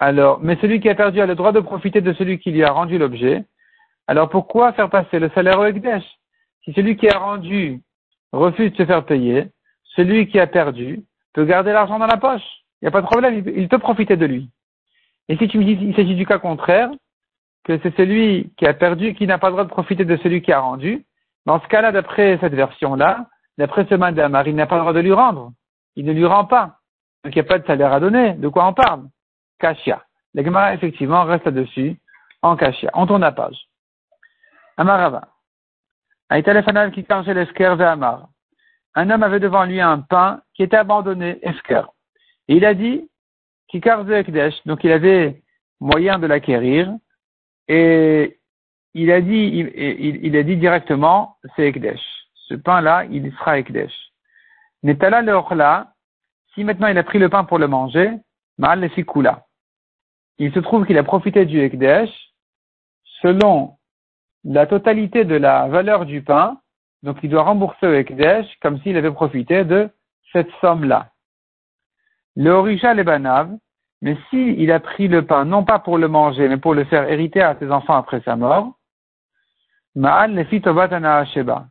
alors, 0.00 0.40
mais 0.40 0.56
celui 0.56 0.80
qui 0.80 0.88
a 0.88 0.96
perdu 0.96 1.20
a 1.20 1.26
le 1.26 1.36
droit 1.36 1.52
de 1.52 1.60
profiter 1.60 2.00
de 2.00 2.12
celui 2.14 2.40
qui 2.40 2.50
lui 2.50 2.64
a 2.64 2.72
rendu 2.72 2.98
l'objet, 2.98 3.44
alors 4.08 4.28
pourquoi 4.28 4.72
faire 4.72 4.90
passer 4.90 5.20
le 5.20 5.30
salaire 5.30 5.60
au 5.60 5.64
Ekdesh 5.64 6.04
Si 6.64 6.72
celui 6.72 6.96
qui 6.96 7.08
a 7.08 7.20
rendu 7.20 7.84
refuse 8.32 8.72
de 8.72 8.78
se 8.78 8.84
faire 8.84 9.04
payer, 9.04 9.46
celui 9.94 10.26
qui 10.26 10.40
a 10.40 10.48
perdu 10.48 11.04
peut 11.34 11.44
garder 11.44 11.70
l'argent 11.70 12.00
dans 12.00 12.08
la 12.08 12.16
poche. 12.16 12.42
Il 12.82 12.86
n'y 12.86 12.88
a 12.88 12.90
pas 12.90 13.00
de 13.00 13.06
problème, 13.06 13.44
il 13.46 13.68
peut 13.68 13.78
profiter 13.78 14.16
de 14.16 14.26
lui. 14.26 14.50
Et 15.28 15.36
si 15.36 15.48
tu 15.48 15.58
me 15.58 15.64
dis 15.64 15.76
qu'il 15.78 15.94
s'agit 15.94 16.14
du 16.14 16.26
cas 16.26 16.38
contraire, 16.38 16.90
que 17.64 17.78
c'est 17.82 17.96
celui 17.96 18.52
qui 18.56 18.66
a 18.66 18.74
perdu 18.74 19.14
qui 19.14 19.26
n'a 19.26 19.38
pas 19.38 19.48
le 19.48 19.52
droit 19.52 19.64
de 19.64 19.70
profiter 19.70 20.04
de 20.04 20.16
celui 20.18 20.42
qui 20.42 20.52
a 20.52 20.60
rendu, 20.60 21.04
dans 21.46 21.60
ce 21.60 21.66
cas-là, 21.68 21.92
d'après 21.92 22.38
cette 22.40 22.54
version-là, 22.54 23.26
d'après 23.58 23.86
ce 23.88 23.94
mandamar, 23.94 24.46
il 24.46 24.54
n'a 24.54 24.66
pas 24.66 24.76
le 24.76 24.82
droit 24.82 24.92
de 24.92 25.00
lui 25.00 25.12
rendre. 25.12 25.52
Il 25.96 26.04
ne 26.04 26.12
lui 26.12 26.26
rend 26.26 26.44
pas. 26.44 26.78
Donc 27.24 27.34
il 27.34 27.38
n'y 27.38 27.46
a 27.46 27.48
pas 27.48 27.58
de 27.58 27.66
salaire 27.66 27.92
à 27.92 28.00
donner. 28.00 28.34
De 28.34 28.48
quoi 28.48 28.66
on 28.66 28.74
parle? 28.74 29.04
Kashia. 29.58 30.02
L'Egmara, 30.34 30.74
effectivement, 30.74 31.24
reste 31.24 31.44
là-dessus, 31.44 31.96
en 32.42 32.56
Kashia. 32.56 32.90
On 32.94 33.06
tourne 33.06 33.22
la 33.22 33.32
page. 33.32 33.56
Amarava. 34.76 35.28
Un 38.96 39.10
homme 39.10 39.22
avait 39.22 39.40
devant 39.40 39.64
lui 39.64 39.80
un 39.80 40.00
pain 40.00 40.40
qui 40.54 40.62
était 40.62 40.76
abandonné, 40.76 41.38
Esker. 41.42 41.82
Et 42.48 42.56
il 42.56 42.64
a 42.64 42.74
dit, 42.74 43.08
Kikar 43.68 44.04
donc 44.04 44.84
il 44.84 44.92
avait 44.92 45.42
moyen 45.80 46.18
de 46.18 46.26
l'acquérir, 46.26 46.92
et 47.68 48.38
il 48.94 49.10
a 49.10 49.20
dit, 49.20 49.66
il, 50.22 50.36
a 50.36 50.42
dit 50.42 50.56
directement, 50.56 51.36
c'est 51.56 51.66
Ekdesh. 51.66 52.00
Ce 52.48 52.54
pain-là, 52.54 53.04
il 53.10 53.32
sera 53.32 53.58
Ekdesh. 53.58 53.92
Netala 54.82 55.22
là, 55.22 55.92
si 56.54 56.62
maintenant 56.62 56.88
il 56.88 56.98
a 56.98 57.02
pris 57.02 57.18
le 57.18 57.28
pain 57.28 57.44
pour 57.44 57.58
le 57.58 57.66
manger, 57.66 58.12
mal 58.58 58.80
le 58.80 58.88
fikula. 58.88 59.46
Il 60.38 60.52
se 60.52 60.60
trouve 60.60 60.86
qu'il 60.86 60.98
a 60.98 61.02
profité 61.02 61.46
du 61.46 61.60
Ekdesh 61.60 62.10
selon 63.22 63.76
la 64.44 64.66
totalité 64.66 65.24
de 65.24 65.36
la 65.36 65.68
valeur 65.68 66.04
du 66.04 66.22
pain, 66.22 66.60
donc 67.02 67.18
il 67.22 67.30
doit 67.30 67.42
rembourser 67.42 67.86
au 67.86 67.94
Ekdesh 67.94 68.46
comme 68.60 68.78
s'il 68.80 68.96
avait 68.96 69.10
profité 69.10 69.64
de 69.64 69.88
cette 70.32 70.50
somme-là. 70.60 71.10
Le 72.36 72.50
Orisha 72.50 72.94
Lebanav, 72.94 73.50
mais 74.02 74.16
s'il 74.28 74.60
il 74.60 74.72
a 74.72 74.80
pris 74.80 75.08
le 75.08 75.24
pain, 75.24 75.44
non 75.44 75.64
pas 75.64 75.78
pour 75.78 75.98
le 75.98 76.08
manger, 76.08 76.48
mais 76.48 76.56
pour 76.56 76.74
le 76.74 76.84
faire 76.84 77.08
hériter 77.08 77.42
à 77.42 77.56
ses 77.58 77.70
enfants 77.70 77.96
après 77.96 78.20
sa 78.22 78.36
mort, 78.36 78.74
Ma'al 79.94 80.34
Lefi 80.34 80.60
Sheba. 80.60 81.66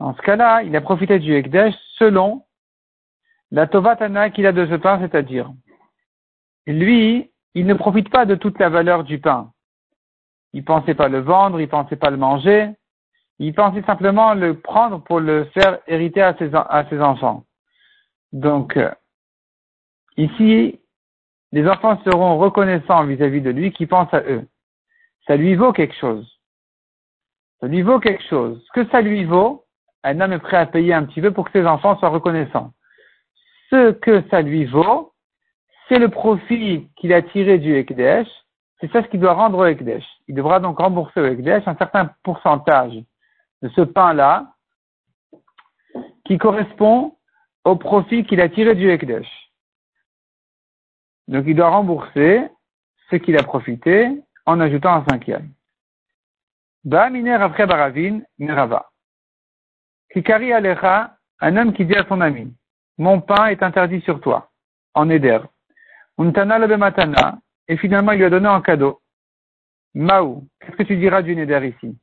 Dans 0.00 0.14
ce 0.14 0.22
cas-là, 0.22 0.62
il 0.62 0.74
a 0.76 0.80
profité 0.80 1.18
du 1.18 1.34
Ekdesh 1.34 1.74
selon 1.98 2.44
la 3.50 3.66
Tovatana 3.66 4.30
qu'il 4.30 4.46
a 4.46 4.52
de 4.52 4.66
ce 4.66 4.74
pain, 4.74 4.98
c'est-à-dire, 5.00 5.50
lui, 6.66 7.30
il 7.54 7.66
ne 7.66 7.74
profite 7.74 8.10
pas 8.10 8.26
de 8.26 8.34
toute 8.34 8.58
la 8.58 8.68
valeur 8.68 9.04
du 9.04 9.18
pain. 9.18 9.52
Il 10.52 10.64
pensait 10.64 10.94
pas 10.94 11.08
le 11.08 11.20
vendre, 11.20 11.60
il 11.60 11.68
pensait 11.68 11.96
pas 11.96 12.10
le 12.10 12.16
manger, 12.16 12.70
il 13.38 13.54
pensait 13.54 13.82
simplement 13.82 14.34
le 14.34 14.58
prendre 14.58 15.02
pour 15.02 15.20
le 15.20 15.44
faire 15.54 15.78
hériter 15.86 16.22
à 16.22 16.36
ses, 16.36 16.50
à 16.54 16.84
ses 16.90 17.00
enfants. 17.00 17.44
Donc, 18.32 18.76
euh, 18.76 18.90
ici, 20.18 20.80
les 21.52 21.66
enfants 21.66 21.98
seront 22.04 22.36
reconnaissants 22.38 23.04
vis-à-vis 23.04 23.40
de 23.40 23.50
lui 23.50 23.72
qui 23.72 23.86
pense 23.86 24.12
à 24.12 24.20
eux. 24.22 24.46
Ça 25.26 25.36
lui 25.36 25.54
vaut 25.54 25.72
quelque 25.72 25.94
chose. 25.94 26.38
Ça 27.60 27.66
lui 27.66 27.82
vaut 27.82 28.00
quelque 28.00 28.24
chose. 28.24 28.62
Ce 28.66 28.72
que 28.72 28.88
ça 28.90 29.00
lui 29.00 29.24
vaut, 29.24 29.64
un 30.04 30.20
homme 30.20 30.32
est 30.32 30.38
prêt 30.38 30.58
à 30.58 30.66
payer 30.66 30.92
un 30.94 31.04
petit 31.04 31.20
peu 31.20 31.32
pour 31.32 31.46
que 31.50 31.58
ses 31.58 31.66
enfants 31.66 31.98
soient 31.98 32.10
reconnaissants. 32.10 32.72
Ce 33.70 33.92
que 33.92 34.22
ça 34.30 34.42
lui 34.42 34.64
vaut, 34.64 35.12
c'est 35.88 35.98
le 35.98 36.08
profit 36.08 36.88
qu'il 36.96 37.12
a 37.12 37.22
tiré 37.22 37.58
du 37.58 37.74
Ekdesh, 37.74 38.28
c'est 38.80 38.90
ça 38.92 39.02
ce 39.02 39.08
qu'il 39.08 39.20
doit 39.20 39.32
rendre 39.32 39.58
au 39.58 39.64
Ekdesh. 39.64 40.04
Il 40.28 40.34
devra 40.34 40.60
donc 40.60 40.78
rembourser 40.78 41.20
au 41.20 41.26
Ekdesh 41.26 41.66
un 41.66 41.76
certain 41.76 42.10
pourcentage 42.22 42.94
de 43.62 43.68
ce 43.70 43.80
pain-là 43.80 44.52
qui 46.24 46.38
correspond 46.38 47.16
au 47.64 47.76
profit 47.76 48.24
qu'il 48.24 48.40
a 48.40 48.48
tiré 48.48 48.74
du 48.74 48.90
Ekdesh. 48.90 49.28
Donc 51.28 51.44
il 51.46 51.54
doit 51.54 51.68
rembourser 51.68 52.42
ce 53.10 53.16
qu'il 53.16 53.38
a 53.38 53.42
profité 53.42 54.10
en 54.46 54.60
ajoutant 54.60 54.94
un 54.94 55.04
cinquième. 55.08 55.50
Ba 56.84 57.10
miner 57.10 57.34
après 57.34 57.66
baravin 57.66 58.20
mirava. 58.38 58.90
Kikari 60.12 60.52
alecha, 60.52 61.16
un 61.40 61.56
homme 61.56 61.74
qui 61.74 61.84
dit 61.84 61.94
à 61.94 62.06
son 62.08 62.20
ami, 62.22 62.52
mon 62.96 63.20
pain 63.20 63.46
est 63.46 63.62
interdit 63.62 64.00
sur 64.00 64.20
toi, 64.20 64.50
en 64.94 65.10
éder. 65.10 65.38
Untana 66.16 66.58
le 66.58 66.76
matana, 66.76 67.38
et 67.68 67.76
finalement 67.76 68.12
il 68.12 68.18
lui 68.18 68.24
a 68.24 68.30
donné 68.30 68.48
un 68.48 68.62
cadeau. 68.62 69.00
Maou, 69.94 70.48
qu'est-ce 70.60 70.76
que 70.76 70.82
tu 70.82 70.96
diras 70.96 71.22
du 71.22 71.36
Neder 71.36 71.68
ici? 71.68 71.96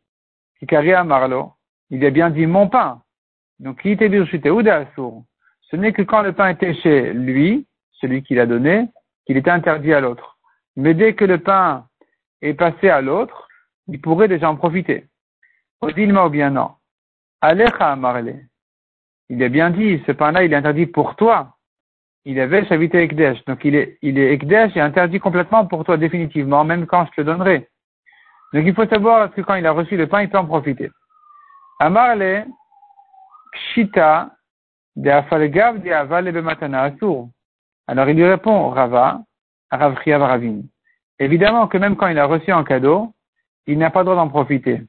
Kikari 0.60 0.92
Marlo, 1.06 1.54
il 1.90 2.06
a 2.06 2.12
bien 2.12 2.30
dit 2.30 2.46
mon 2.46 2.70
pain. 2.70 3.02
Donc 3.60 3.82
qui 3.82 3.90
était 3.90 4.10
birchute 4.10 4.46
ou. 4.46 5.26
Ce 5.62 5.76
n'est 5.76 5.94
que 5.94 6.04
quand 6.04 6.22
le 6.22 6.34
pain 6.34 6.50
était 6.50 6.76
chez 6.76 7.14
lui, 7.14 7.66
celui 7.94 8.22
qui 8.22 8.36
l'a 8.36 8.46
donné, 8.46 8.88
qu'il 9.26 9.38
était 9.38 9.52
interdit 9.52 9.94
à 9.94 10.00
l'autre. 10.00 10.38
Mais 10.76 10.94
dès 10.94 11.14
que 11.14 11.26
le 11.26 11.40
pain 11.40 11.88
est 12.42 12.54
passé 12.54 12.90
à 12.90 13.02
l'autre, 13.02 13.48
il 13.88 14.02
pourrait 14.02 14.28
déjà 14.28 14.50
en 14.50 14.56
profiter. 14.56 15.06
Odilma 15.82 16.26
ou 16.26 16.30
bien 16.30 16.50
non. 16.50 16.72
Alecha 17.42 17.92
amarle. 17.92 18.36
Il 19.30 19.44
a 19.44 19.50
bien 19.50 19.70
dit, 19.70 20.02
ce 20.06 20.12
pain-là, 20.12 20.44
il 20.44 20.54
est 20.54 20.56
interdit 20.56 20.86
pour 20.86 21.16
toi. 21.16 21.56
Il 22.26 22.40
avait. 22.40 22.64
Donc 22.64 23.66
il 23.66 23.76
est, 23.76 24.00
il 24.02 24.18
est 24.18 24.34
Ekdesh 24.34 24.76
et 24.76 24.82
interdit 24.82 25.20
complètement 25.20 25.68
pour 25.68 25.84
toi 25.84 25.96
définitivement, 25.98 26.64
même 26.64 26.88
quand 26.88 27.06
je 27.06 27.12
te 27.12 27.22
le 27.22 27.26
donnerai. 27.26 27.70
Donc 28.54 28.64
il 28.66 28.74
faut 28.74 28.88
savoir 28.88 29.32
que 29.32 29.42
quand 29.42 29.56
il 29.56 29.66
a 29.68 29.72
reçu 29.72 29.96
le 29.96 30.08
pain, 30.08 30.22
il 30.22 30.30
peut 30.30 30.38
en 30.38 30.46
profiter. 30.46 30.90
Amarle, 31.80 32.46
Kshita, 33.54 34.32
de 34.96 35.10
de 35.10 35.92
Avale 35.92 36.32
Bematana 36.32 36.84
Asur. 36.84 37.30
Alors 37.88 38.10
il 38.10 38.16
lui 38.16 38.26
répond, 38.26 38.70
Rava, 38.70 39.22
Rav 39.72 39.98
Ravin. 40.06 40.62
Évidemment 41.20 41.68
que 41.68 41.78
même 41.78 41.96
quand 41.96 42.08
il 42.08 42.20
a 42.20 42.26
reçu 42.26 42.52
un 42.52 42.64
cadeau, 42.64 43.14
il 43.68 43.78
n'a 43.78 43.90
pas 43.90 44.00
le 44.00 44.06
droit 44.06 44.16
d'en 44.16 44.30
profiter. 44.30 44.84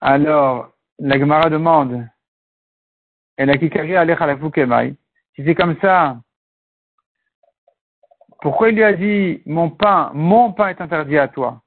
Alors, 0.00 0.70
la 0.98 1.18
Gemara 1.18 1.48
demande, 1.48 2.06
la 3.38 3.56
Kikari 3.56 3.94
Si 5.34 5.44
c'est 5.44 5.54
comme 5.54 5.76
ça, 5.80 6.18
pourquoi 8.40 8.68
il 8.68 8.76
lui 8.76 8.84
a 8.84 8.92
dit, 8.92 9.42
mon 9.46 9.70
pain, 9.70 10.10
mon 10.12 10.52
pain 10.52 10.68
est 10.68 10.80
interdit 10.80 11.18
à 11.18 11.28
toi? 11.28 11.62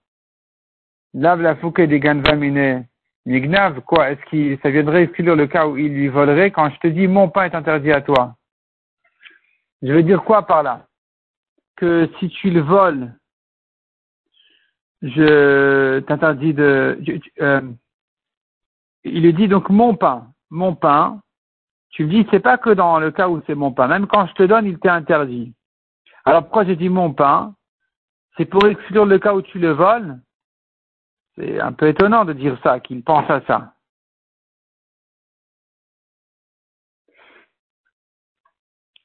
Lave 1.14 1.42
la 1.42 1.56
fouke 1.56 1.82
des 1.82 2.00
ganvamine, 2.00 2.88
Nignav, 3.28 3.82
quoi, 3.82 4.12
est-ce 4.12 4.22
que 4.32 4.62
ça 4.62 4.70
viendrait 4.70 5.04
exclure 5.04 5.36
le 5.36 5.48
cas 5.48 5.68
où 5.68 5.76
il 5.76 5.94
lui 5.94 6.08
volerait 6.08 6.50
quand 6.52 6.70
je 6.70 6.80
te 6.80 6.88
dis, 6.88 7.08
mon 7.08 7.30
pain 7.30 7.44
est 7.44 7.56
interdit 7.56 7.92
à 7.92 8.02
toi? 8.02 8.36
Je 9.82 9.92
veux 9.92 10.02
dire 10.02 10.24
quoi 10.24 10.48
par 10.48 10.64
là? 10.64 10.88
Que 11.76 12.10
si 12.20 12.30
tu 12.30 12.50
le 12.50 12.62
voles, 12.62 13.14
je 15.02 16.00
t'interdis 16.00 16.54
de, 16.54 16.98
euh, 17.42 17.62
il 19.04 19.24
lui 19.24 19.34
dit 19.34 19.50
donc 19.50 19.70
mon 19.70 19.94
pain, 19.94 20.28
mon 20.50 20.74
pain. 20.74 21.22
Tu 21.90 22.06
me 22.06 22.10
dis, 22.10 22.26
c'est 22.32 22.40
pas 22.40 22.58
que 22.58 22.70
dans 22.70 22.98
le 22.98 23.12
cas 23.12 23.28
où 23.28 23.42
c'est 23.46 23.56
mon 23.56 23.74
pain. 23.74 23.88
Même 23.88 24.08
quand 24.08 24.26
je 24.28 24.34
te 24.36 24.44
donne, 24.44 24.66
il 24.66 24.80
t'est 24.80 24.88
interdit. 24.88 25.54
Alors 26.24 26.44
pourquoi 26.44 26.64
j'ai 26.64 26.78
dit 26.78 26.90
mon 26.90 27.12
pain? 27.14 27.54
C'est 28.38 28.46
pour 28.46 28.66
exclure 28.68 29.06
le 29.06 29.20
cas 29.20 29.34
où 29.34 29.42
tu 29.42 29.60
le 29.60 29.72
voles. 29.72 30.18
C'est 31.38 31.60
un 31.60 31.72
peu 31.72 31.88
étonnant 31.88 32.26
de 32.26 32.34
dire 32.34 32.58
ça, 32.64 32.80
qu'il 32.80 33.04
pense 33.04 33.30
à 33.30 33.42
ça. 33.46 33.74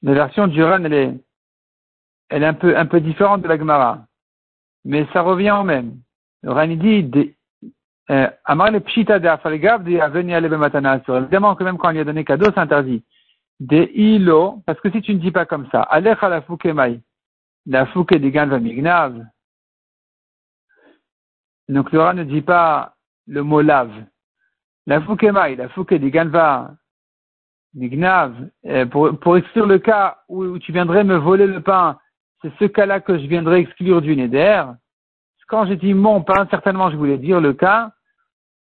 La 0.02 0.14
version 0.14 0.46
du 0.46 0.64
Ran, 0.64 0.82
elle 0.84 0.92
est, 0.94 2.44
un 2.44 2.86
peu, 2.86 3.00
différente 3.00 3.42
de 3.42 3.48
la 3.48 3.58
Gemara. 3.58 4.06
Mais 4.84 5.06
ça 5.12 5.20
revient 5.20 5.52
au 5.52 5.62
même. 5.62 5.98
Le 6.42 6.52
Ran, 6.52 6.66
dit, 6.66 7.36
euh, 8.10 8.28
Évidemment 11.18 11.54
que 11.54 11.64
même 11.64 11.78
quand 11.78 11.90
il 11.90 11.98
a 12.00 12.04
donné 12.04 12.24
cadeau, 12.24 12.46
c'est 12.46 12.58
interdit. 12.58 13.04
Des 13.60 13.92
ilo, 13.94 14.62
parce 14.66 14.80
que 14.80 14.90
si 14.90 15.02
tu 15.02 15.14
ne 15.14 15.20
dis 15.20 15.30
pas 15.30 15.44
comme 15.46 15.68
ça, 15.70 15.82
alecha 15.82 16.28
la 16.28 16.42
mai, 16.74 17.00
la 17.66 17.86
fouke 17.86 18.16
des 18.16 18.30
mignav. 18.60 19.22
Donc 21.69 21.92
le 21.92 22.00
rat 22.00 22.14
ne 22.14 22.25
dit 22.25 22.42
pas 22.42 22.95
le 23.26 23.42
mot 23.42 23.61
lave. 23.61 23.92
La 24.87 25.00
fouke 25.00 25.23
mai, 25.23 25.57
la 25.57 25.69
fouke 25.69 25.95
des 25.95 26.11
va 26.11 26.73
mignav, 27.75 28.35
euh, 28.66 28.87
pour, 28.87 29.19
pour 29.19 29.37
exclure 29.37 29.66
le 29.66 29.78
cas 29.78 30.19
où, 30.28 30.59
tu 30.59 30.73
viendrais 30.73 31.04
me 31.04 31.16
voler 31.16 31.47
le 31.47 31.61
pain, 31.61 31.99
c'est 32.42 32.52
ce 32.59 32.64
cas-là 32.64 33.00
que 33.00 33.19
je 33.19 33.26
viendrais 33.26 33.60
exclure 33.60 34.02
du 34.02 34.17
neder. 34.17 34.65
Quand 35.49 35.67
j'ai 35.67 35.76
dit 35.76 35.95
mon 35.95 36.23
pain, 36.23 36.47
certainement 36.50 36.91
je 36.91 36.97
voulais 36.97 37.19
dire 37.19 37.41
le 37.41 37.52
cas 37.52 37.93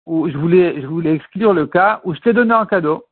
où 0.06 0.30
je 0.30 0.38
voulais, 0.38 0.82
je 0.82 0.86
voulais 0.86 1.16
exclure 1.16 1.54
le 1.54 1.66
cas 1.66 2.02
où 2.04 2.14
je 2.14 2.20
t'ai 2.20 2.34
donné 2.34 2.54
un 2.54 2.66
cadeau. 2.66 3.06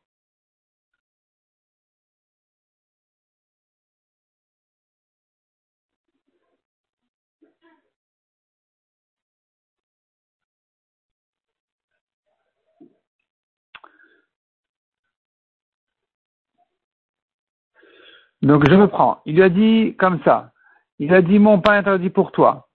Donc 18.42 18.70
je 18.70 18.76
me 18.76 18.88
prends. 18.88 19.22
Il 19.26 19.36
lui 19.36 19.44
a 19.44 19.50
dit 19.50 19.96
comme 19.98 20.20
ça. 20.24 20.52
Il 21.00 21.14
a 21.14 21.22
dit 21.22 21.40
mon 21.40 21.60
pain 21.60 21.74
interdit 21.74 22.10
pour 22.10 22.32
toi. 22.32 22.68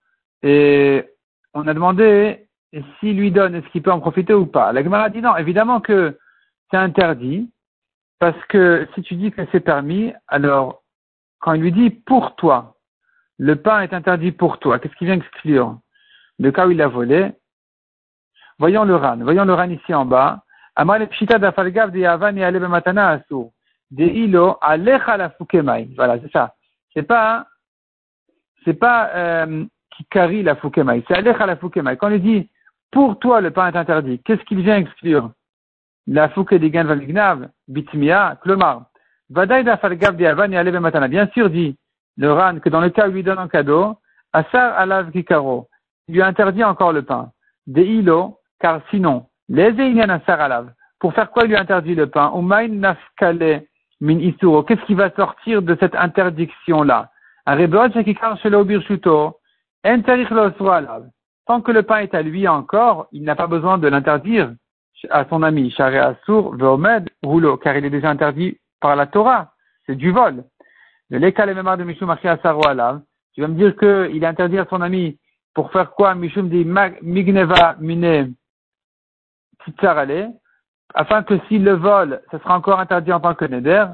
Et 0.42 1.04
on 1.54 1.66
a 1.66 1.74
demandé 1.74 2.48
s'il 3.00 3.16
lui 3.16 3.30
donne, 3.30 3.54
est-ce 3.54 3.66
qu'il 3.68 3.82
peut 3.82 3.92
en 3.92 4.00
profiter 4.00 4.34
ou 4.34 4.46
pas? 4.46 4.72
La 4.72 4.82
Gemara 4.82 5.10
dit 5.10 5.22
non, 5.22 5.36
évidemment 5.36 5.80
que 5.80 6.18
c'est 6.70 6.76
interdit, 6.76 7.50
parce 8.18 8.42
que 8.48 8.88
si 8.94 9.02
tu 9.02 9.14
dis 9.14 9.30
que 9.30 9.42
c'est 9.52 9.60
permis, 9.60 10.12
alors 10.28 10.82
quand 11.40 11.52
il 11.54 11.62
lui 11.62 11.72
dit 11.72 11.90
pour 11.90 12.34
toi, 12.36 12.76
le 13.38 13.56
pain 13.56 13.80
est 13.80 13.92
interdit 13.92 14.32
pour 14.32 14.58
toi, 14.58 14.78
qu'est-ce 14.78 14.94
qu'il 14.96 15.06
vient 15.06 15.16
exclure? 15.16 15.78
Le 16.38 16.50
cas 16.50 16.66
où 16.66 16.70
il 16.70 16.82
a 16.82 16.88
volé, 16.88 17.32
voyons 18.58 18.84
le 18.84 18.96
ran, 18.96 19.16
voyons 19.18 19.44
le 19.44 19.54
ran 19.54 19.70
ici 19.70 19.94
en 19.94 20.04
bas. 20.04 20.42
Voilà, 23.90 26.18
c'est 26.20 26.32
ça. 26.32 26.54
C'est 26.92 27.02
pas, 27.02 27.46
c'est 28.64 28.74
pas 28.74 29.10
euh, 29.14 29.64
qui 29.96 30.04
carie 30.06 30.42
la 30.42 30.56
fukemai, 30.56 31.04
c'est 31.06 31.16
alecha 31.16 31.46
la 31.46 31.56
fukemai. 31.56 31.96
Quand 31.96 32.08
il 32.08 32.22
dit 32.22 32.50
pour 32.90 33.18
toi 33.18 33.40
le 33.40 33.50
pain 33.50 33.72
est 33.72 33.76
interdit, 33.76 34.20
qu'est-ce 34.22 34.42
qu'il 34.44 34.62
vient 34.62 34.76
exclure? 34.76 35.30
La 36.06 36.28
fouke 36.28 36.54
digan 36.54 36.84
valignav, 36.84 37.48
bitmia, 37.68 38.38
klomar. 38.40 38.86
Vadaï 39.28 39.64
da 39.64 39.78
et 39.82 40.78
matana. 40.78 41.08
Bien 41.08 41.28
sûr, 41.34 41.50
dit 41.50 41.76
le 42.16 42.32
ran 42.32 42.60
que 42.60 42.68
dans 42.68 42.80
le 42.80 42.90
cas 42.90 43.06
où 43.06 43.10
il 43.10 43.14
lui 43.14 43.22
donne 43.24 43.38
un 43.38 43.48
cadeau, 43.48 43.96
asar 44.32 44.78
alav 44.78 45.10
kikaro, 45.10 45.68
il 46.08 46.14
lui 46.14 46.22
interdit 46.22 46.62
encore 46.62 46.92
le 46.92 47.02
pain. 47.02 47.30
De 47.66 47.82
ilo, 47.82 48.38
car 48.60 48.80
sinon, 48.90 49.26
les 49.48 49.74
asar 50.08 50.40
alav. 50.40 50.72
Pour 51.00 51.12
faire 51.12 51.30
quoi 51.30 51.44
il 51.44 51.48
lui 51.48 51.56
interdit 51.56 51.96
le 51.96 52.08
pain? 52.08 52.32
Umain 52.36 52.68
nafkale 52.68 53.64
min 54.00 54.18
isuro. 54.18 54.62
Qu'est-ce 54.62 54.84
qui 54.84 54.94
va 54.94 55.10
sortir 55.10 55.62
de 55.62 55.76
cette 55.80 55.94
interdiction-là? 55.94 57.10
Tant 61.46 61.60
que 61.60 61.70
le 61.70 61.82
pain 61.82 61.98
est 61.98 62.14
à 62.14 62.22
lui 62.22 62.48
encore, 62.48 63.06
il 63.12 63.22
n'a 63.22 63.36
pas 63.36 63.46
besoin 63.46 63.78
de 63.78 63.86
l'interdire 63.86 64.52
à 65.10 65.24
son 65.26 65.42
ami. 65.42 65.72
Rouleau, 67.22 67.56
car 67.56 67.76
il 67.76 67.84
est 67.84 67.90
déjà 67.90 68.10
interdit 68.10 68.58
par 68.80 68.96
la 68.96 69.06
Torah. 69.06 69.52
C'est 69.86 69.94
du 69.94 70.10
vol. 70.10 70.44
Le 71.10 71.18
l'écale 71.18 71.54
de 71.54 71.84
Mishum. 71.84 72.12
Tu 72.20 73.40
vas 73.40 73.48
me 73.48 73.54
dire 73.54 73.76
qu'il 73.76 74.24
est 74.24 74.26
interdit 74.26 74.58
à 74.58 74.66
son 74.68 74.80
ami 74.80 75.18
pour 75.54 75.70
faire 75.70 75.92
quoi? 75.92 76.16
Mishum 76.16 76.48
dit 76.48 76.64
Migneva 76.64 77.76
Mine 77.78 78.34
afin 80.94 81.22
que 81.22 81.38
s'il 81.48 81.64
le 81.64 81.74
vole, 81.74 82.22
ce 82.30 82.38
sera 82.38 82.56
encore 82.56 82.80
interdit 82.80 83.12
en 83.12 83.20
tant 83.20 83.34
que 83.34 83.44
Neder. 83.44 83.86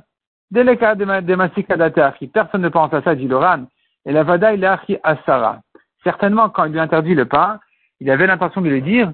Dès 0.50 0.64
les 0.64 0.76
cas 0.76 0.94
de 0.94 1.34
Masikadate 1.34 1.98
personne 2.32 2.62
ne 2.62 2.68
pense 2.68 2.92
à 2.92 3.02
ça, 3.02 3.14
dit 3.14 3.26
Loran. 3.26 3.64
Et 4.04 4.12
la 4.12 4.22
Vada, 4.22 4.52
il 4.52 4.64
est 4.64 5.00
Asara. 5.02 5.60
Certainement, 6.04 6.50
quand 6.50 6.64
il 6.64 6.72
lui 6.72 6.80
interdit 6.80 7.14
le 7.14 7.24
pain, 7.24 7.60
il 8.00 8.10
avait 8.10 8.26
l'intention 8.26 8.60
de 8.60 8.68
lui 8.68 8.82
dire 8.82 9.12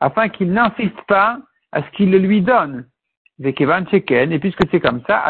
afin 0.00 0.28
qu'il 0.28 0.52
n'insiste 0.52 1.00
pas 1.08 1.38
à 1.72 1.82
ce 1.82 1.90
qu'il 1.92 2.10
le 2.10 2.18
lui 2.18 2.42
donne. 2.42 2.86
Et 3.38 3.52
puisque 4.38 4.68
c'est 4.70 4.80
comme 4.80 5.02
ça, 5.06 5.24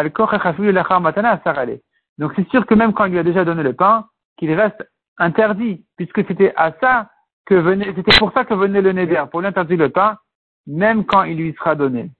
donc 2.19 2.33
c'est 2.35 2.49
sûr 2.51 2.67
que 2.67 2.75
même 2.75 2.93
quand 2.93 3.05
il 3.05 3.13
lui 3.13 3.19
a 3.19 3.23
déjà 3.23 3.45
donné 3.45 3.63
le 3.63 3.73
pain, 3.73 4.07
qu'il 4.37 4.53
reste 4.53 4.89
interdit, 5.19 5.85
puisque 5.97 6.27
c'était 6.27 6.53
à 6.57 6.73
ça 6.81 7.09
c'était 7.49 8.19
pour 8.19 8.33
ça 8.33 8.45
que 8.45 8.55
venait 8.55 8.83
le 8.83 8.93
neder, 8.93 9.25
pour 9.31 9.41
lui 9.41 9.49
interdire 9.49 9.79
le 9.79 9.89
pain, 9.91 10.19
même 10.67 11.05
quand 11.05 11.23
il 11.23 11.37
lui 11.37 11.55
sera 11.55 11.75
donné. 11.75 12.11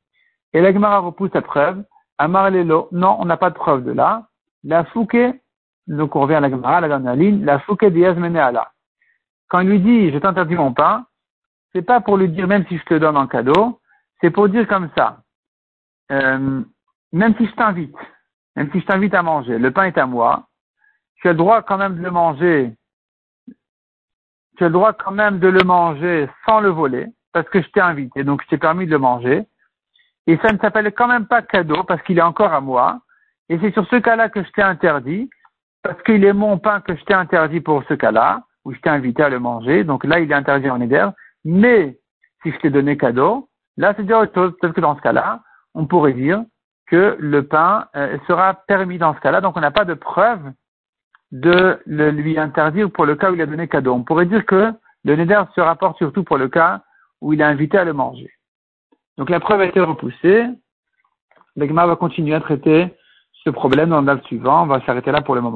Et 0.53 0.61
l'Agmara 0.61 0.99
repousse 0.99 1.35
la 1.35 1.43
preuve. 1.43 1.83
Amar 2.19 2.51
non, 2.51 2.89
on 2.93 3.25
n'a 3.25 3.37
pas 3.37 3.51
de 3.51 3.57
preuve 3.57 3.85
de 3.85 3.93
là. 3.93 4.27
La 4.65 4.85
fouke, 4.85 5.17
donc 5.87 6.17
on 6.17 6.21
revient 6.21 6.37
à 6.37 6.41
la 6.41 6.51
Gemara, 6.51 6.81
la 6.81 6.89
dernière 6.89 7.17
ligne, 7.17 7.45
la 7.45 7.59
fouquet 7.61 7.93
ala. 8.05 8.73
Quand 9.49 9.61
il 9.61 9.69
lui 9.69 9.81
dit 9.81 10.11
je 10.11 10.19
t'interdis 10.19 10.55
mon 10.55 10.73
pain, 10.73 11.07
c'est 11.73 11.83
pas 11.83 12.01
pour 12.01 12.17
lui 12.17 12.29
dire 12.29 12.47
même 12.47 12.65
si 12.69 12.79
je 12.79 12.85
te 12.85 12.95
donne 12.95 13.17
en 13.17 13.27
cadeau, 13.27 13.81
c'est 14.21 14.31
pour 14.31 14.49
dire 14.49 14.67
comme 14.67 14.89
ça. 14.97 15.19
Euh, 16.11 16.63
même 17.13 17.35
si 17.37 17.47
je 17.47 17.53
t'invite, 17.53 17.97
même 18.55 18.71
si 18.73 18.81
je 18.81 18.87
t'invite 18.87 19.15
à 19.15 19.23
manger, 19.23 19.59
le 19.59 19.71
pain 19.71 19.85
est 19.85 19.99
à 19.99 20.07
moi, 20.07 20.47
tu 21.17 21.29
as 21.29 21.33
le 21.33 21.39
droit 21.39 21.63
quand 21.63 21.79
même 21.79 21.97
de 21.97 22.03
le 22.03 22.11
manger, 22.11 22.75
tu 24.57 24.65
as 24.65 24.69
le 24.69 24.73
droit 24.73 24.93
quand 24.93 25.13
même 25.13 25.39
de 25.39 25.49
le 25.49 25.63
manger 25.65 26.29
sans 26.47 26.61
le 26.61 26.69
voler, 26.69 27.07
parce 27.33 27.49
que 27.49 27.63
je 27.63 27.69
t'ai 27.69 27.81
invité, 27.81 28.25
donc 28.25 28.43
je 28.43 28.49
t'ai 28.49 28.59
permis 28.59 28.87
de 28.87 28.91
le 28.91 28.99
manger. 28.99 29.47
Et 30.27 30.39
ça 30.39 30.53
ne 30.53 30.59
s'appelle 30.59 30.93
quand 30.93 31.09
même 31.09 31.27
pas 31.27 31.43
cadeau 31.43 31.85
parce 31.85 32.03
qu'il 32.03 32.19
est 32.19 32.23
encore 32.23 32.53
à 32.53 32.61
moi. 32.61 33.01
Et 33.49 33.59
c'est 33.61 33.73
sur 33.73 33.87
ce 33.89 33.97
cas-là 33.97 34.29
que 34.29 34.43
je 34.43 34.51
t'ai 34.51 34.63
interdit, 34.63 35.31
parce 35.83 36.03
qu'il 36.03 36.25
est 36.25 36.33
mon 36.33 36.59
pain 36.59 36.81
que 36.81 36.97
je 36.97 37.05
t'ai 37.05 37.15
interdit 37.15 37.61
pour 37.61 37.85
ce 37.89 37.95
cas-là, 37.95 38.43
où 38.65 38.73
je 38.73 38.81
t'ai 38.81 38.91
invité 38.91 39.23
à 39.23 39.29
le 39.29 39.39
manger. 39.39 39.85
Donc 39.85 40.05
là, 40.05 40.19
il 40.19 40.31
est 40.31 40.35
interdit 40.35 40.69
en 40.69 40.81
éder. 40.81 41.09
Mais 41.45 41.97
si 42.43 42.51
je 42.51 42.59
t'ai 42.59 42.71
donné 42.71 42.97
cadeau, 42.97 43.49
là, 43.77 43.95
c'est 43.97 44.03
déjà 44.03 44.21
autre 44.21 44.35
chose. 44.35 44.53
Peut-être 44.61 44.75
que 44.75 44.81
dans 44.81 44.97
ce 44.97 45.03
cas-là, 45.03 45.43
on 45.75 45.87
pourrait 45.87 46.15
dire 46.15 46.43
que 46.87 47.17
le 47.21 47.47
pain 47.47 47.87
euh, 47.95 48.19
sera 48.27 48.55
permis 48.67 48.99
dans 48.99 49.15
ce 49.15 49.21
cas-là. 49.21 49.41
Donc 49.41 49.57
on 49.57 49.61
n'a 49.61 49.71
pas 49.71 49.85
de 49.85 49.95
preuve 49.95 50.41
de 51.33 51.81
le 51.87 52.11
lui 52.11 52.39
interdire 52.39 52.91
pour 52.91 53.05
le 53.05 53.17
cas 53.17 53.31
où 53.31 53.35
il 53.35 53.43
a 53.43 53.47
donné 53.47 53.69
cadeau. 53.69 53.93
On 53.93 54.05
pourrait 54.05 54.27
dire 54.27 54.47
que 54.47 54.73
le 55.05 55.17
neder 55.17 55.43
se 55.55 55.61
rapporte 55.61 55.99
surtout 55.99 56.25
pour 56.25 56.39
le 56.39 56.49
cas 56.49 56.83
où 57.21 57.33
il 57.33 57.43
a 57.43 57.49
invité 57.49 57.79
à 57.79 57.85
le 57.85 57.93
manger. 57.93 58.31
Donc 59.19 59.31
la 59.31 59.41
preuve 59.41 59.61
a 59.61 59.67
été 59.67 59.81
repoussée. 59.81 60.47
L'Egma 61.57 61.87
va 61.87 61.97
continuer 61.97 62.35
à 62.35 62.41
traiter 62.41 62.95
ce 63.45 63.51
problème 63.51 63.91
dans 63.91 64.03
le 64.03 64.21
suivant. 64.23 64.65
On 64.65 64.67
va 64.67 64.85
s'arrêter 64.85 65.11
là 65.11 65.23
pour 65.23 65.35
le 65.35 65.41
moment. 65.41 65.55